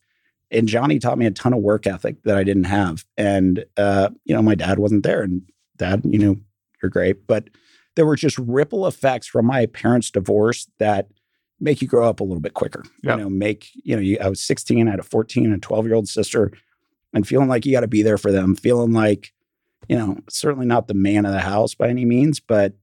[0.51, 3.05] and Johnny taught me a ton of work ethic that I didn't have.
[3.17, 5.41] And uh, you know, my dad wasn't there, and
[5.77, 6.35] dad, you know,
[6.81, 7.49] you're great, but
[7.95, 11.07] there were just ripple effects from my parents' divorce that
[11.59, 12.83] make you grow up a little bit quicker.
[13.03, 13.17] Yep.
[13.17, 15.85] You know, make, you know, you, I was 16, I had a 14 and 12
[15.85, 16.51] year old sister,
[17.13, 19.33] and feeling like you got to be there for them, feeling like,
[19.87, 22.73] you know, certainly not the man of the house by any means, but,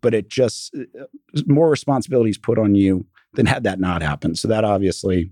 [0.00, 1.04] but it just uh,
[1.46, 4.38] more responsibilities put on you than had that not happened.
[4.38, 5.30] So that obviously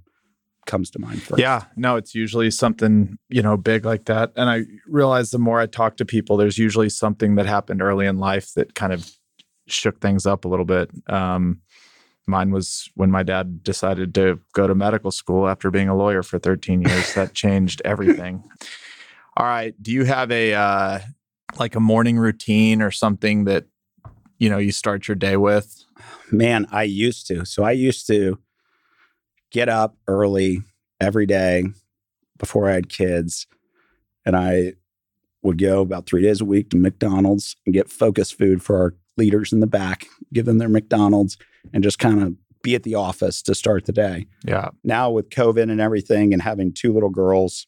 [0.70, 1.40] comes to mind first.
[1.40, 4.32] Yeah, no, it's usually something, you know, big like that.
[4.36, 8.06] And I realize the more I talk to people, there's usually something that happened early
[8.06, 9.10] in life that kind of
[9.66, 10.90] shook things up a little bit.
[11.08, 11.60] Um,
[12.26, 16.22] mine was when my dad decided to go to medical school after being a lawyer
[16.22, 17.14] for 13 years.
[17.14, 18.44] that changed everything.
[19.36, 19.74] All right.
[19.82, 20.98] Do you have a, uh,
[21.58, 23.64] like a morning routine or something that,
[24.38, 25.84] you know, you start your day with?
[26.30, 27.44] Man, I used to.
[27.44, 28.38] So I used to
[29.50, 30.62] get up early
[31.00, 31.64] every day
[32.38, 33.46] before I had kids.
[34.24, 34.74] And I
[35.42, 38.94] would go about three days a week to McDonald's and get focus food for our
[39.16, 41.36] leaders in the back, give them their McDonald's,
[41.72, 44.26] and just kind of be at the office to start the day.
[44.44, 44.68] Yeah.
[44.84, 47.66] Now, with COVID and everything, and having two little girls,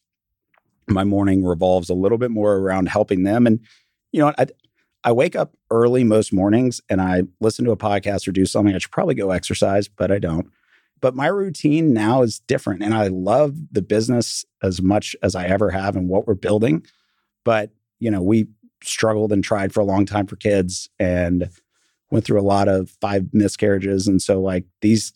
[0.87, 3.47] my morning revolves a little bit more around helping them.
[3.47, 3.61] And,
[4.13, 4.47] you know, I,
[5.05, 8.75] I wake up early most mornings and I listen to a podcast or do something.
[8.75, 10.49] I should probably go exercise, but I don't.
[11.03, 12.83] But my routine now is different.
[12.83, 16.87] And I love the business as much as I ever have and what we're building.
[17.45, 18.47] But, you know, we
[18.83, 21.51] struggled and tried for a long time for kids and
[22.11, 24.07] went through a lot of five miscarriages.
[24.07, 25.13] And so, like, these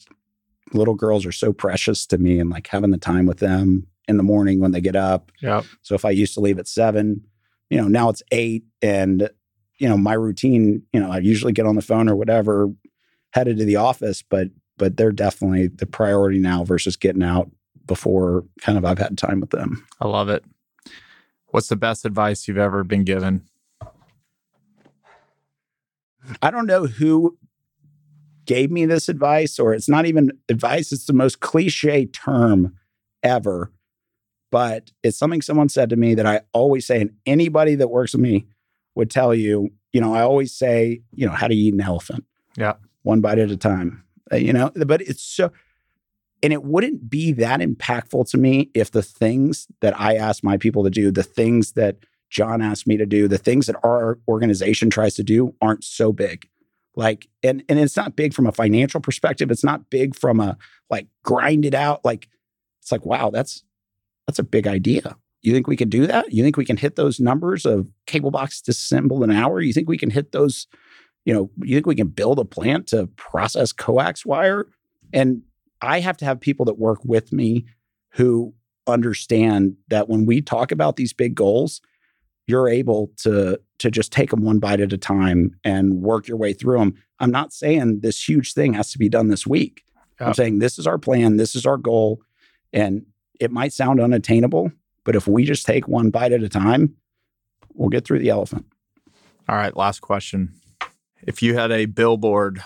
[0.72, 4.16] little girls are so precious to me and like having the time with them in
[4.16, 5.30] the morning when they get up.
[5.40, 5.62] Yeah.
[5.82, 7.22] So, if I used to leave at seven,
[7.70, 8.64] you know, now it's eight.
[8.82, 9.30] And,
[9.78, 12.70] you know, my routine, you know, I usually get on the phone or whatever,
[13.30, 17.50] headed to the office, but, but they're definitely the priority now versus getting out
[17.86, 19.86] before kind of I've had time with them.
[20.00, 20.44] I love it.
[21.48, 23.42] What's the best advice you've ever been given?
[26.42, 27.38] I don't know who
[28.46, 32.76] gave me this advice, or it's not even advice, it's the most cliche term
[33.22, 33.72] ever.
[34.50, 38.12] But it's something someone said to me that I always say, and anybody that works
[38.12, 38.46] with me
[38.94, 42.24] would tell you, you know, I always say, you know, how to eat an elephant.
[42.56, 42.74] Yeah.
[43.02, 44.04] One bite at a time.
[44.32, 45.52] Uh, you know, but it's so,
[46.42, 50.56] and it wouldn't be that impactful to me if the things that I ask my
[50.56, 51.96] people to do, the things that
[52.30, 56.12] John asked me to do, the things that our organization tries to do aren't so
[56.12, 56.48] big.
[56.94, 59.50] Like, and and it's not big from a financial perspective.
[59.50, 60.56] It's not big from a
[60.90, 62.04] like grind it out.
[62.04, 62.28] Like,
[62.80, 63.62] it's like, wow, that's
[64.26, 65.16] that's a big idea.
[65.42, 66.32] You think we can do that?
[66.32, 69.60] You think we can hit those numbers of cable box disassembled an hour?
[69.60, 70.66] You think we can hit those,
[71.26, 74.68] you know, you think we can build a plant to process coax wire?
[75.12, 75.42] And
[75.82, 77.66] I have to have people that work with me
[78.10, 78.54] who
[78.86, 81.82] understand that when we talk about these big goals,
[82.46, 86.38] you're able to to just take them one bite at a time and work your
[86.38, 86.94] way through them.
[87.18, 89.84] I'm not saying this huge thing has to be done this week.
[90.18, 92.22] I'm saying this is our plan, this is our goal,
[92.72, 93.04] and
[93.38, 94.72] it might sound unattainable,
[95.04, 96.94] but if we just take one bite at a time,
[97.74, 98.64] we'll get through the elephant.
[99.46, 100.54] All right, last question.
[101.26, 102.62] If you had a billboard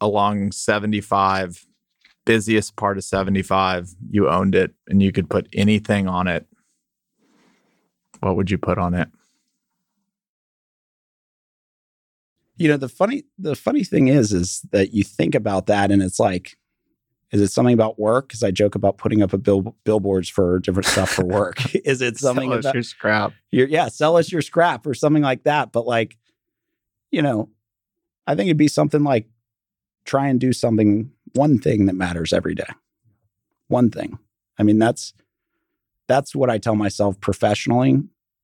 [0.00, 1.66] along 75,
[2.26, 6.46] busiest part of 75, you owned it and you could put anything on it,
[8.20, 9.08] what would you put on it?
[12.56, 16.02] You know, the funny the funny thing is is that you think about that and
[16.02, 16.58] it's like
[17.30, 18.28] is it something about work?
[18.28, 21.74] Because I joke about putting up a bill, billboards for different stuff for work.
[21.86, 23.32] is it something Sell us about your scrap?
[23.52, 25.70] your yeah, sell us your scrap or something like that.
[25.72, 26.16] But like,
[27.10, 27.48] you know,
[28.26, 29.26] I think it'd be something like
[30.04, 32.68] try and do something, one thing that matters every day.
[33.68, 34.18] One thing.
[34.58, 35.14] I mean, that's
[36.08, 38.02] that's what I tell myself professionally.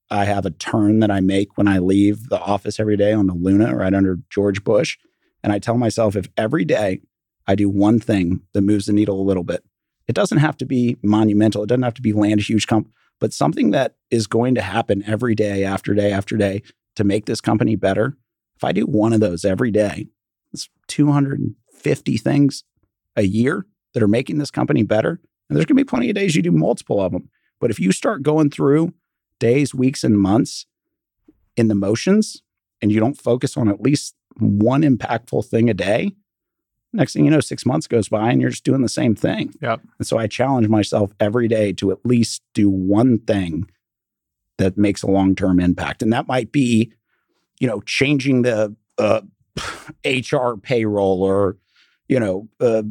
[0.09, 3.26] I have a turn that I make when I leave the office every day on
[3.26, 4.97] the Luna right under George Bush.
[5.43, 7.01] And I tell myself if every day
[7.47, 9.64] I do one thing that moves the needle a little bit,
[10.06, 11.64] it doesn't have to be monumental.
[11.64, 12.88] It doesn't have to be land a huge comp,
[13.18, 16.62] but something that is going to happen every day after day after day
[16.94, 18.16] to make this company better.
[18.57, 20.09] If I do one of those every day,
[20.53, 22.65] it's 250 things
[23.16, 25.20] a year that are making this company better.
[25.49, 27.28] And there's going to be plenty of days you do multiple of them.
[27.61, 28.95] But if you start going through
[29.39, 30.66] days, weeks, and months
[31.57, 32.43] in the motions
[32.83, 36.12] and you don't focus on at least one impactful thing a day,
[36.93, 39.55] next thing you know, six months goes by and you're just doing the same thing.
[39.61, 39.81] Yep.
[39.99, 43.69] And so I challenge myself every day to at least do one thing
[44.59, 46.03] that makes a long term impact.
[46.03, 46.93] And that might be,
[47.59, 49.20] you know, changing the uh,
[50.05, 51.57] HR payroll or,
[52.09, 52.83] you know, uh,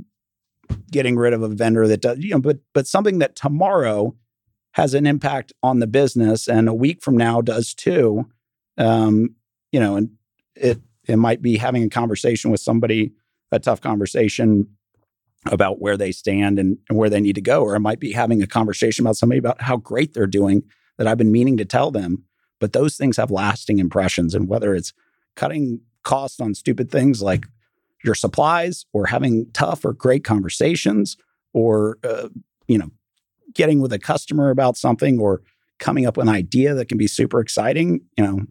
[0.92, 4.16] getting rid of a vendor that does, you know, but but something that tomorrow
[4.72, 8.30] has an impact on the business and a week from now does too.
[8.78, 9.36] Um,
[9.72, 10.12] you know, and
[10.56, 13.14] it it might be having a conversation with somebody
[13.52, 14.68] a tough conversation
[15.46, 17.62] about where they stand and, and where they need to go.
[17.62, 20.64] Or I might be having a conversation about somebody about how great they're doing
[20.98, 22.24] that I've been meaning to tell them.
[22.60, 24.34] But those things have lasting impressions.
[24.34, 24.94] And whether it's
[25.36, 27.46] cutting costs on stupid things like
[28.04, 31.18] your supplies or having tough or great conversations
[31.54, 32.30] or, uh,
[32.68, 32.92] you know,
[33.54, 35.42] getting with a customer about something or
[35.80, 38.42] coming up with an idea that can be super exciting, you know,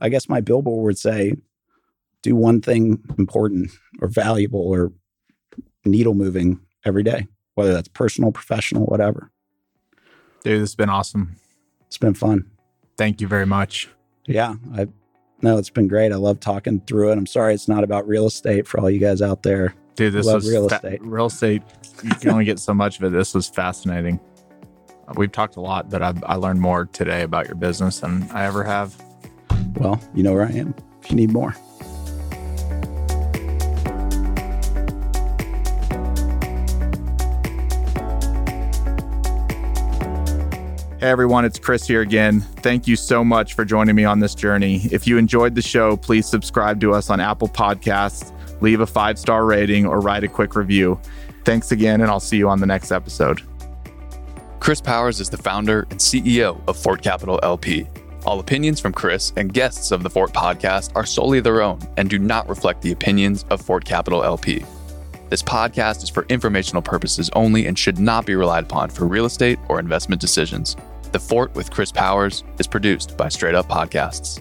[0.00, 1.34] I guess my billboard would say,
[2.22, 3.70] do one thing important
[4.00, 4.92] or valuable or
[5.84, 9.30] needle moving every day, whether that's personal, professional, whatever.
[10.42, 11.36] Dude, this has been awesome.
[11.86, 12.50] It's been fun.
[12.98, 13.88] Thank you very much.
[14.26, 14.88] Yeah, I
[15.42, 16.12] no, it's been great.
[16.12, 17.18] I love talking through it.
[17.18, 19.74] I'm sorry it's not about real estate for all you guys out there.
[19.94, 21.02] Dude, this Love was real fa- estate.
[21.02, 21.62] real estate.
[22.02, 23.10] You can only get so much of it.
[23.12, 24.18] This was fascinating.
[25.14, 28.44] We've talked a lot, but I've, I learned more today about your business than I
[28.44, 28.94] ever have.
[29.76, 31.54] Well, you know where I am if you need more.
[40.98, 42.40] Hey everyone, it's Chris here again.
[42.40, 44.80] Thank you so much for joining me on this journey.
[44.90, 48.32] If you enjoyed the show, please subscribe to us on Apple Podcasts,
[48.62, 50.98] leave a five star rating, or write a quick review.
[51.44, 53.42] Thanks again, and I'll see you on the next episode.
[54.58, 57.86] Chris Powers is the founder and CEO of Fort Capital LP.
[58.24, 62.08] All opinions from Chris and guests of the Fort podcast are solely their own and
[62.08, 64.64] do not reflect the opinions of Fort Capital LP.
[65.28, 69.24] This podcast is for informational purposes only and should not be relied upon for real
[69.24, 70.76] estate or investment decisions.
[71.10, 74.40] The Fort with Chris Powers is produced by Straight Up Podcasts.